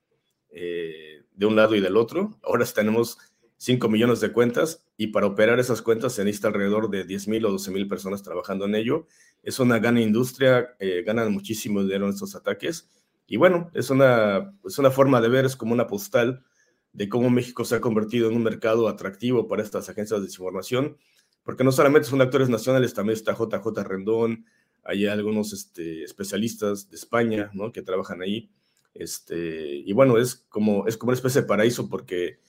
eh, 0.55 1.23
de 1.33 1.45
un 1.45 1.55
lado 1.55 1.75
y 1.75 1.81
del 1.81 1.97
otro, 1.97 2.39
ahora 2.41 2.65
tenemos 2.65 3.19
5 3.57 3.89
millones 3.89 4.21
de 4.21 4.31
cuentas 4.31 4.83
y 4.97 5.07
para 5.07 5.27
operar 5.27 5.59
esas 5.59 5.81
cuentas 5.81 6.13
se 6.13 6.23
necesita 6.23 6.47
alrededor 6.47 6.89
de 6.89 7.05
10.000 7.05 7.45
o 7.45 7.51
12.000 7.51 7.87
personas 7.87 8.23
trabajando 8.23 8.65
en 8.65 8.75
ello. 8.75 9.05
Es 9.43 9.59
una 9.59 9.79
gran 9.79 9.97
industria, 9.97 10.75
eh, 10.79 11.03
ganan 11.05 11.31
muchísimo 11.31 11.83
dinero 11.83 12.05
en 12.05 12.13
estos 12.13 12.35
ataques. 12.35 12.89
Y 13.27 13.37
bueno, 13.37 13.69
es 13.73 13.89
una, 13.89 14.53
es 14.63 14.79
una 14.79 14.91
forma 14.91 15.21
de 15.21 15.29
ver, 15.29 15.45
es 15.45 15.55
como 15.55 15.73
una 15.73 15.87
postal 15.87 16.43
de 16.93 17.09
cómo 17.09 17.29
México 17.29 17.65
se 17.65 17.75
ha 17.75 17.81
convertido 17.81 18.29
en 18.29 18.37
un 18.37 18.43
mercado 18.43 18.87
atractivo 18.87 19.47
para 19.47 19.61
estas 19.61 19.89
agencias 19.89 20.21
de 20.21 20.27
desinformación 20.27 20.97
porque 21.45 21.63
no 21.63 21.71
solamente 21.71 22.09
son 22.09 22.21
actores 22.21 22.49
nacionales, 22.49 22.95
también 22.95 23.15
está 23.15 23.33
JJ 23.33 23.83
Rendón, 23.83 24.45
hay 24.83 25.05
algunos 25.05 25.53
este, 25.53 26.03
especialistas 26.03 26.89
de 26.89 26.95
España. 26.95 27.51
Que 27.71 27.83
trabajan 27.83 28.21
ahí. 28.21 28.49
Este, 28.95 29.75
y 29.85 29.91
bueno, 29.93 30.17
es 30.17 30.45
como, 30.49 30.87
es 30.87 30.97
como 30.97 31.09
una 31.09 31.17
especie 31.17 31.41
de 31.41 31.47
paraíso 31.47 31.89
porque 31.89 32.39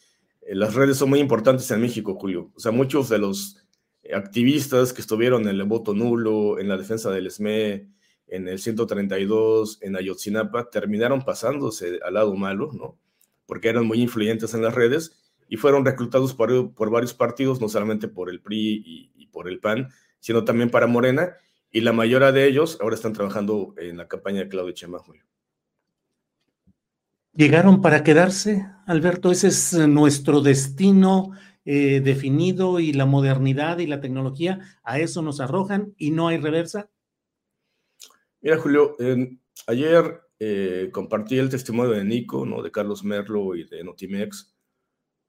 eh, 0.41 0.55
las 0.55 0.75
redes 0.75 0.97
son 0.97 1.11
muy 1.11 1.19
importantes 1.19 1.71
en 1.73 1.81
México, 1.81 2.15
Julio. 2.15 2.53
O 2.55 2.61
sea, 2.61 2.73
muchos 2.73 3.09
de 3.09 3.19
los 3.19 3.67
activistas 4.15 4.93
que 4.93 5.01
estuvieron 5.01 5.43
en 5.43 5.57
el 5.57 5.65
voto 5.65 5.93
nulo, 5.93 6.59
en 6.59 6.69
la 6.69 6.77
defensa 6.77 7.11
del 7.11 7.31
SME, 7.31 7.89
en 8.29 8.49
el 8.49 8.59
132, 8.59 9.79
en 9.83 9.97
Ayotzinapa, 9.97 10.71
terminaron 10.71 11.25
pasándose 11.25 11.99
al 12.05 12.15
lado 12.15 12.35
malo, 12.37 12.71
¿no? 12.73 12.99
Porque 13.47 13.69
eran 13.69 13.87
muy 13.87 14.01
influyentes 14.01 14.55
en 14.55 14.63
las 14.63 14.75
redes 14.75 15.35
y 15.49 15.57
fueron 15.57 15.85
reclutados 15.85 16.35
por, 16.35 16.91
varios 16.91 17.15
partidos, 17.15 17.61
no 17.61 17.69
solamente 17.69 18.09
por 18.09 18.31
el 18.31 18.41
PRI 18.41 19.13
y, 19.15 19.27
por 19.29 19.49
el 19.49 19.61
PAN, 19.61 19.91
sino 20.19 20.45
también 20.45 20.71
para 20.71 20.87
Morena, 20.87 21.37
y 21.71 21.83
la 21.83 21.93
mayoría 21.93 22.33
de 22.33 22.47
ellos 22.47 22.79
ahora 22.81 22.95
están 22.95 23.13
trabajando 23.13 23.75
en 23.77 23.99
la 23.99 24.09
campaña 24.09 24.41
de 24.41 24.49
Claudio 24.49 24.73
Chema 24.73 24.99
Julio. 24.99 25.23
¿Llegaron 27.37 27.83
para 27.83 28.03
quedarse, 28.03 28.67
Alberto? 28.87 29.31
Ese 29.31 29.49
es 29.49 29.75
eh, 29.75 29.87
nuestro 29.87 30.41
destino 30.41 31.33
eh, 31.67 32.01
definido 32.01 32.81
y 32.81 32.95
la 32.95 33.05
modernidad 33.05 33.79
y 33.79 33.87
la 33.87 34.01
tecnología 34.01 34.61
a 34.83 35.01
eso 35.01 35.21
nos 35.21 35.41
arrojan 35.41 35.95
y 35.99 36.13
no 36.13 36.29
hay 36.29 36.39
reversa. 36.39 36.89
Mira, 38.41 38.57
Julio, 38.57 38.97
ayer 39.67 40.21
eh, 40.39 40.89
compartí 40.91 41.37
el 41.37 41.51
testimonio 41.51 41.93
de 41.93 42.05
Nico, 42.05 42.47
¿no? 42.47 42.63
de 42.63 42.71
Carlos 42.71 43.05
Merlo 43.05 43.55
y 43.55 43.65
de 43.65 43.85
Notimex, 43.85 44.57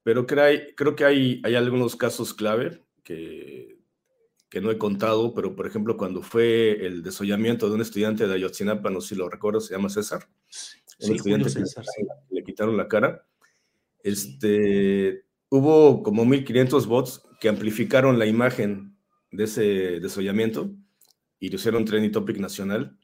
pero 0.01 0.25
creo, 0.25 0.95
que 0.95 1.03
hay, 1.03 1.41
algunos 1.55 1.97
casos 1.97 2.33
clave 2.33 2.85
que, 3.03 3.81
que 4.47 4.61
no 4.61 4.71
he 4.71 4.77
contado, 4.77 5.33
pero 5.33 5.57
por 5.57 5.67
ejemplo, 5.67 5.97
cuando 5.97 6.21
fue 6.21 6.85
el 6.85 7.03
desollamiento 7.03 7.67
de 7.67 7.75
un 7.75 7.81
estudiante 7.81 8.27
de 8.27 8.35
Ayotzinapa, 8.35 8.89
no 8.89 9.01
sé 9.01 9.09
si 9.09 9.15
lo 9.15 9.27
recuerdo, 9.27 9.59
se 9.59 9.73
llama 9.73 9.89
César. 9.89 10.29
Sí, 10.99 11.13
estudiante 11.13 11.49
César, 11.49 11.85
le, 12.29 12.43
quitaron 12.43 12.77
la 12.77 12.87
cara. 12.87 13.25
Este, 14.03 15.25
hubo 15.49 16.01
como 16.03 16.25
1500 16.25 16.87
bots 16.87 17.21
que 17.39 17.49
amplificaron 17.49 18.17
la 18.17 18.25
imagen 18.25 18.97
de 19.31 19.43
ese 19.43 19.61
desollamiento 19.99 20.71
y 21.39 21.49
lo 21.49 21.55
hicieron 21.55 21.85
trending 21.85 22.11
topic 22.11 22.37
nacional. 22.37 22.97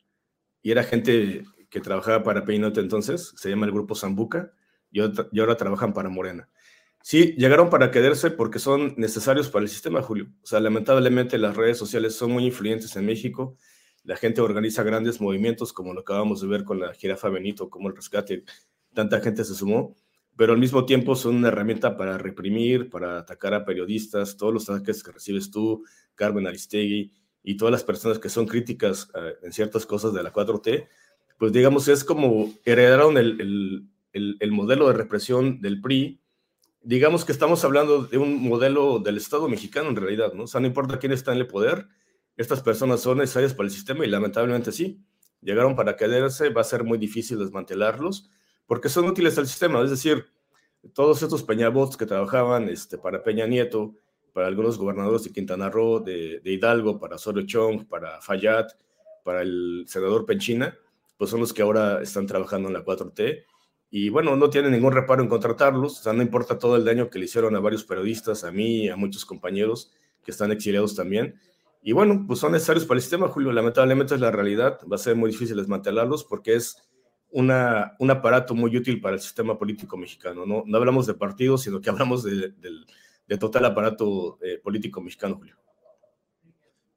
Y 0.62 0.71
era 0.71 0.84
gente 0.84 1.43
que 1.69 1.82
trabajaba 1.82 2.23
para 2.23 2.45
Peinote 2.45 2.79
entonces, 2.79 3.34
se 3.36 3.49
llama 3.49 3.65
el 3.65 3.71
grupo 3.71 3.95
Zambuca, 3.95 4.53
y 4.91 5.39
ahora 5.39 5.58
trabajan 5.58 5.91
para 5.93 6.10
Morena. 6.10 6.47
Sí, 7.01 7.36
llegaron 7.38 7.69
para 7.69 7.91
quedarse 7.91 8.32
porque 8.32 8.60
son 8.60 8.93
necesarios 8.95 9.49
para 9.49 9.63
el 9.63 9.69
sistema, 9.69 10.01
Julio. 10.01 10.27
O 10.41 10.45
sea, 10.45 10.62
lamentablemente 10.62 11.38
las 11.38 11.58
redes 11.58 11.77
sociales 11.77 12.15
son 12.15 12.32
muy 12.32 12.45
influyentes 12.45 12.95
en 12.95 13.06
México. 13.06 13.58
La 14.03 14.15
gente 14.15 14.41
organiza 14.41 14.83
grandes 14.83 15.21
movimientos, 15.21 15.73
como 15.73 15.93
lo 15.93 16.01
acabamos 16.01 16.41
de 16.41 16.47
ver 16.47 16.63
con 16.63 16.79
la 16.79 16.93
jirafa 16.93 17.29
Benito, 17.29 17.69
como 17.69 17.89
el 17.89 17.95
rescate. 17.95 18.43
Tanta 18.93 19.21
gente 19.21 19.43
se 19.43 19.55
sumó, 19.55 19.95
pero 20.35 20.53
al 20.53 20.59
mismo 20.59 20.85
tiempo 20.85 21.15
son 21.15 21.35
una 21.35 21.47
herramienta 21.47 21.95
para 21.95 22.17
reprimir, 22.17 22.89
para 22.89 23.19
atacar 23.19 23.53
a 23.53 23.65
periodistas, 23.65 24.37
todos 24.37 24.53
los 24.53 24.69
ataques 24.69 25.03
que 25.03 25.11
recibes 25.11 25.51
tú, 25.51 25.83
Carmen 26.15 26.47
Aristegui, 26.47 27.11
y 27.43 27.57
todas 27.57 27.71
las 27.71 27.83
personas 27.83 28.19
que 28.19 28.29
son 28.29 28.45
críticas 28.45 29.09
eh, 29.15 29.35
en 29.43 29.51
ciertas 29.51 29.85
cosas 29.85 30.13
de 30.13 30.23
la 30.23 30.31
4T, 30.31 30.87
pues 31.37 31.51
digamos, 31.51 31.87
es 31.87 32.03
como 32.03 32.53
heredaron 32.63 33.17
el, 33.17 33.87
el, 34.13 34.37
el 34.39 34.51
modelo 34.51 34.87
de 34.87 34.93
represión 34.93 35.59
del 35.61 35.81
PRI 35.81 36.19
digamos 36.83 37.23
que 37.25 37.31
estamos 37.31 37.63
hablando 37.63 38.03
de 38.03 38.17
un 38.17 38.43
modelo 38.43 38.99
del 38.99 39.17
Estado 39.17 39.47
mexicano 39.47 39.89
en 39.89 39.95
realidad, 39.95 40.33
¿no? 40.33 40.43
O 40.43 40.47
sea, 40.47 40.61
no 40.61 40.67
importa 40.67 40.99
quién 40.99 41.11
está 41.11 41.31
en 41.31 41.39
el 41.39 41.47
poder, 41.47 41.87
estas 42.38 42.62
personas 42.62 43.02
son 43.02 43.19
necesarias 43.19 43.54
para 43.54 43.67
el 43.67 43.74
sistema 43.74 44.06
y 44.06 44.10
lamentablemente 44.10 44.72
sí, 44.72 45.00
llegaron 45.41 45.76
para 45.76 45.96
quedarse, 45.96 46.50
va 46.50 46.62
a 46.62 46.65
ser 46.65 46.84
muy 46.84 46.98
difícil 46.98 47.39
desmantelarlos 47.39 48.30
porque 48.65 48.89
son 48.89 49.06
útiles 49.06 49.38
al 49.38 49.48
sistema, 49.48 49.82
es 49.82 49.89
decir, 49.89 50.26
todos 50.93 51.22
estos 51.22 51.43
peñabots 51.43 51.98
que 51.98 52.06
trabajaban 52.06 52.69
este, 52.69 52.98
para 52.98 53.24
Peña 53.24 53.46
Nieto, 53.46 53.96
para 54.34 54.48
algunos 54.48 54.78
gobernadores 54.78 55.24
de 55.24 55.32
Quintana 55.32 55.69
Roo, 55.69 56.00
de, 56.00 56.41
Hidalgo, 56.43 57.00
para 57.00 57.15
Osorio 57.15 57.46
Chong, 57.46 57.88
para 57.88 58.19
Fayad, 58.22 58.67
para 59.24 59.41
el 59.41 59.86
senador 59.88 60.26
Penchina, 60.26 60.78
pues 61.17 61.30
son 61.30 61.39
los 61.39 61.54
que 61.54 61.62
ahora 61.62 62.02
están 62.02 62.26
trabajando 62.26 62.67
en 62.67 62.74
la 62.74 62.84
4T 62.84 63.46
y 63.96 64.10
bueno, 64.10 64.36
no 64.36 64.50
tiene 64.50 64.72
ningún 64.72 64.91
reparo 64.91 65.22
en 65.22 65.30
contratarlos, 65.30 66.00
o 66.00 66.04
sea, 66.04 66.13
no 66.13 66.24
importa 66.24 66.58
todo 66.58 66.76
el 66.76 66.84
daño 66.84 67.10
que 67.10 67.19
le 67.19 67.26
hicieron 67.26 67.56
a 67.56 67.60
varios 67.60 67.84
periodistas, 67.84 68.43
a 68.43 68.52
mí, 68.52 68.89
a 68.89 68.96
muchos 68.96 69.24
compañeros 69.24 69.93
que 70.26 70.32
están 70.32 70.52
exiliados 70.52 70.96
también. 70.96 71.39
Y 71.86 71.91
bueno, 71.91 72.24
pues 72.26 72.39
son 72.39 72.54
necesarios 72.54 72.86
para 72.86 72.98
el 72.98 73.02
sistema, 73.02 73.28
Julio, 73.28 73.52
lamentablemente 73.52 74.15
es 74.15 74.22
la 74.22 74.32
realidad, 74.32 74.80
va 74.89 74.96
a 74.96 75.00
ser 75.00 75.17
muy 75.17 75.32
difícil 75.32 75.58
desmantelarlos 75.58 76.24
porque 76.24 76.56
es 76.56 76.78
una, 77.30 77.93
un 78.00 78.10
aparato 78.10 78.56
muy 78.56 78.78
útil 78.78 79.02
para 79.02 79.15
el 79.15 79.22
sistema 79.22 79.58
político 79.58 79.98
mexicano. 79.98 80.46
No, 80.46 80.63
no 80.65 80.78
hablamos 80.78 81.08
de 81.08 81.13
partidos, 81.13 81.63
sino 81.63 81.82
que 81.82 81.89
hablamos 81.89 82.24
de, 82.24 82.54
total 83.38 83.65
aparato 83.65 84.39
eh, 84.41 84.62
político 84.63 85.02
mexicano, 85.02 85.36
Julio. 85.36 85.58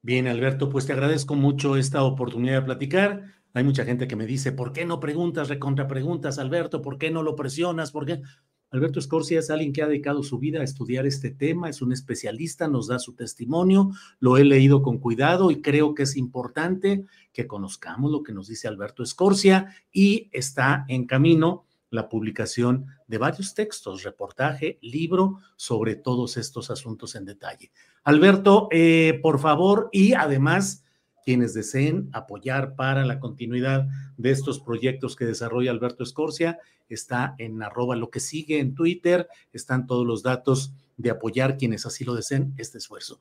Bien, 0.01 0.27
Alberto, 0.27 0.69
pues 0.69 0.85
te 0.85 0.93
agradezco 0.93 1.35
mucho 1.35 1.75
esta 1.75 2.03
oportunidad 2.03 2.61
de 2.61 2.65
platicar. 2.65 3.23
Hay 3.53 3.65
mucha 3.65 3.83
gente 3.83 4.07
que 4.07 4.15
me 4.15 4.25
dice, 4.25 4.53
¿por 4.53 4.71
qué 4.71 4.85
no 4.85 5.01
preguntas, 5.01 5.49
recontra 5.49 5.87
preguntas, 5.87 6.39
Alberto? 6.39 6.81
¿Por 6.81 6.97
qué 6.97 7.11
no 7.11 7.23
lo 7.23 7.35
presionas? 7.35 7.91
¿Por 7.91 8.05
qué? 8.05 8.21
Alberto 8.69 8.99
Escorcia 8.99 9.39
es 9.39 9.49
alguien 9.49 9.71
que 9.71 9.81
ha 9.81 9.87
dedicado 9.87 10.23
su 10.23 10.39
vida 10.39 10.59
a 10.59 10.63
estudiar 10.63 11.05
este 11.05 11.31
tema, 11.31 11.69
es 11.69 11.81
un 11.81 11.93
especialista, 11.93 12.67
nos 12.67 12.87
da 12.87 12.99
su 12.99 13.13
testimonio, 13.13 13.91
lo 14.19 14.37
he 14.37 14.43
leído 14.43 14.81
con 14.81 14.97
cuidado 14.97 15.51
y 15.51 15.61
creo 15.61 15.95
que 15.95 16.03
es 16.03 16.17
importante 16.17 17.05
que 17.31 17.47
conozcamos 17.47 18.11
lo 18.11 18.23
que 18.23 18.33
nos 18.33 18.47
dice 18.47 18.67
Alberto 18.67 19.03
Escorcia 19.03 19.73
y 19.91 20.29
está 20.33 20.85
en 20.89 21.05
camino 21.05 21.65
la 21.89 22.09
publicación 22.09 22.87
de 23.07 23.17
varios 23.17 23.53
textos, 23.53 24.03
reportaje, 24.03 24.77
libro 24.81 25.39
sobre 25.55 25.95
todos 25.95 26.35
estos 26.35 26.69
asuntos 26.69 27.15
en 27.15 27.23
detalle. 27.23 27.71
Alberto, 28.03 28.67
eh, 28.71 29.19
por 29.21 29.39
favor, 29.39 29.89
y 29.93 30.13
además 30.13 30.83
quienes 31.27 31.53
deseen 31.53 32.07
apoyar 32.13 32.75
para 32.75 33.05
la 33.05 33.19
continuidad 33.19 33.85
de 34.15 34.31
estos 34.31 34.61
proyectos 34.61 35.17
que 35.17 35.25
desarrolla 35.25 35.71
Alberto 35.71 36.01
Escorcia, 36.01 36.57
está 36.87 37.35
en 37.37 37.61
arroba 37.61 37.97
lo 37.97 38.09
que 38.09 38.21
sigue 38.21 38.59
en 38.59 38.75
Twitter, 38.75 39.27
están 39.51 39.87
todos 39.87 40.07
los 40.07 40.23
datos 40.23 40.71
de 40.95 41.09
apoyar 41.09 41.57
quienes 41.57 41.85
así 41.85 42.05
lo 42.05 42.15
deseen 42.15 42.53
este 42.57 42.77
esfuerzo. 42.77 43.19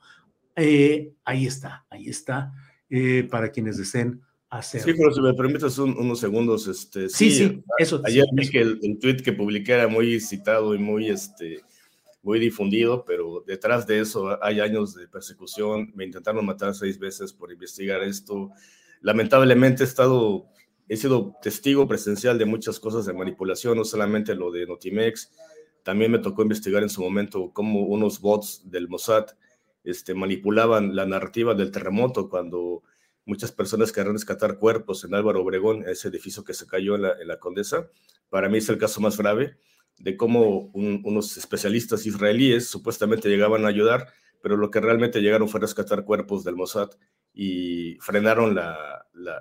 Eh, 0.55 1.15
ahí 1.25 1.47
está, 1.47 1.85
ahí 1.91 2.09
está, 2.09 2.53
eh, 2.91 3.27
para 3.29 3.51
quienes 3.51 3.77
deseen 3.77 4.21
hacerlo. 4.51 4.87
Sí, 4.87 4.95
pero 4.97 5.13
si 5.13 5.21
me 5.21 5.35
permites 5.35 5.77
unos 5.77 6.21
segundos, 6.21 6.69
este, 6.69 7.09
sí, 7.09 7.33
sí, 7.33 7.61
eso. 7.77 8.01
Ayer 8.05 8.25
vi 8.35 8.49
que 8.49 8.61
el, 8.61 8.79
el, 8.85 9.01
tweet 9.01 9.17
que 9.17 9.33
publiqué 9.33 9.73
era 9.73 9.89
muy 9.89 10.21
citado 10.21 10.77
y 10.77 10.79
muy, 10.79 11.09
este, 11.09 11.59
muy 12.27 12.41
difundido, 12.41 13.05
pero 13.05 13.45
detrás 13.47 13.87
de 13.87 14.01
eso 14.01 14.43
hay 14.43 14.59
años 14.59 14.97
de 14.97 15.07
persecución. 15.07 15.93
Me 15.95 16.05
intentaron 16.05 16.45
matar 16.45 16.75
seis 16.75 16.99
veces 16.99 17.33
por 17.33 17.53
investigar 17.53 18.03
esto. 18.03 18.51
Lamentablemente 19.01 19.85
he 19.85 19.87
estado, 19.87 20.49
he 20.89 20.97
sido 20.97 21.37
testigo 21.41 21.87
presencial 21.87 22.37
de 22.37 22.45
muchas 22.45 22.81
cosas 22.81 23.07
de 23.07 23.13
manipulación, 23.13 23.79
no 23.79 23.85
solamente 23.85 24.35
lo 24.35 24.51
de 24.51 24.67
Notimex. 24.67 25.31
También 25.85 26.11
me 26.11 26.19
tocó 26.19 26.43
investigar 26.43 26.83
en 26.83 26.91
su 26.91 27.01
momento 27.01 27.53
cómo 27.53 27.83
unos 27.83 28.21
bots 28.21 28.69
del 28.69 28.89
Mossad 28.89 29.27
este, 29.85 30.13
manipulaban 30.13 30.97
la 30.97 31.07
narrativa 31.07 31.55
del 31.55 31.71
terremoto 31.71 32.29
cuando 32.29 32.83
muchas 33.25 33.53
personas 33.53 33.93
querían 33.93 34.15
rescatar 34.15 34.59
cuerpos 34.59 35.05
en 35.05 35.15
Álvaro 35.15 35.45
Obregón, 35.45 35.85
ese 35.87 36.09
edificio 36.09 36.43
que 36.43 36.55
se 36.55 36.67
cayó 36.67 36.97
en 36.97 37.03
la, 37.03 37.13
en 37.21 37.29
la 37.29 37.39
Condesa. 37.39 37.89
Para 38.31 38.49
mí 38.49 38.59
es 38.59 38.69
el 38.69 38.79
caso 38.79 39.01
más 39.01 39.17
grave 39.17 39.59
de 39.99 40.17
cómo 40.17 40.71
unos 40.73 41.37
especialistas 41.37 42.07
israelíes 42.07 42.69
supuestamente 42.69 43.29
llegaban 43.29 43.65
a 43.65 43.69
ayudar, 43.69 44.09
pero 44.43 44.57
lo 44.57 44.71
que 44.71 44.81
realmente 44.81 45.21
llegaron 45.21 45.49
fue 45.49 45.61
rescatar 45.61 46.05
cuerpos 46.05 46.45
del 46.45 46.57
Mossad 46.57 46.91
y 47.33 47.97
frenaron 48.01 48.59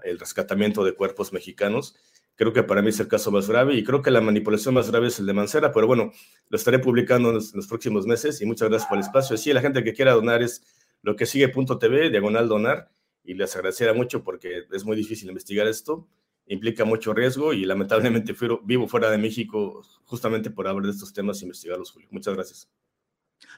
el 0.04 0.20
rescatamiento 0.20 0.84
de 0.84 0.96
cuerpos 0.96 1.34
mexicanos. 1.34 1.96
Creo 2.36 2.52
que 2.52 2.63
para 2.63 2.82
mí 2.82 2.89
es 2.89 3.00
el 3.00 3.08
caso 3.08 3.32
más 3.32 3.48
grave 3.48 3.76
y 3.76 3.84
creo 3.84 4.02
que 4.02 4.12
la 4.12 4.22
manipulación 4.22 4.74
más 4.74 4.89
grave 4.91 5.08
es 5.08 5.20
el 5.20 5.26
de 5.26 5.34
Mancera, 5.34 5.72
pero 5.72 5.88
bueno, 5.88 6.12
lo 6.50 6.58
estaré 6.58 6.80
publicando 6.80 7.30
en 7.30 7.36
los, 7.36 7.68
próximos 7.68 8.06
meses 8.06 8.41
y 8.41 8.46
muchas 8.46 8.70
gracias 8.70 8.89
por 8.89 8.98
el 8.98 9.04
espacio. 9.04 9.38
Sí, 9.38 9.54
la 9.54 9.62
gente 9.62 9.84
que 9.84 9.94
quiera 9.94 10.13
donar 10.13 10.41
es 10.41 10.63
lo 11.02 11.15
que 11.15 11.26
sigue.tv, 11.26 12.10
diagonal 12.10 12.50
donar, 12.50 12.89
y 13.24 13.34
les 13.34 13.56
agradecería 13.56 13.94
mucho 13.94 14.24
porque 14.24 14.63
es 14.72 14.86
muy 14.86 14.96
difícil 14.96 15.30
investigar 15.30 15.68
esto, 15.68 16.08
implica 16.47 16.86
mucho 16.86 17.13
riesgo 17.13 17.53
y 17.53 17.65
lamentablemente 17.65 18.36
vivo 18.63 18.88
fuera 18.88 19.10
de 19.10 19.17
México 19.17 19.81
justamente 20.03 20.51
por 20.51 20.67
hablar 20.67 20.86
de 20.86 20.91
estos 20.91 21.13
temas 21.13 21.41
e 21.41 21.45
investigarlos, 21.45 21.91
Julio. 21.91 22.08
Muchas 22.12 22.34
gracias. 22.34 22.69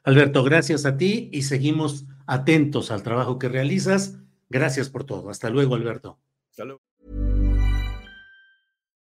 Alberto, 0.04 0.43
gracias 0.43 0.86
a 0.86 0.97
ti 0.97 1.30
y 1.32 1.43
seguimos 1.43 2.06
atentos 2.26 2.91
al 2.91 3.04
trabajo 3.04 3.39
que 3.39 3.50
realizas. 3.50 4.17
Gracias 4.50 4.89
por 4.89 5.04
todo. 5.04 5.30
Hasta 5.30 5.50
luego, 5.50 5.76
Alberto. 5.76 6.19
Hasta 6.52 6.65
luego. 6.65 6.82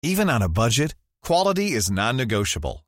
Even 0.02 0.28
on 0.30 0.42
a 0.42 0.48
budget, 0.48 0.94
quality 1.22 1.74
is 1.74 1.90
non-negotiable. 1.90 2.87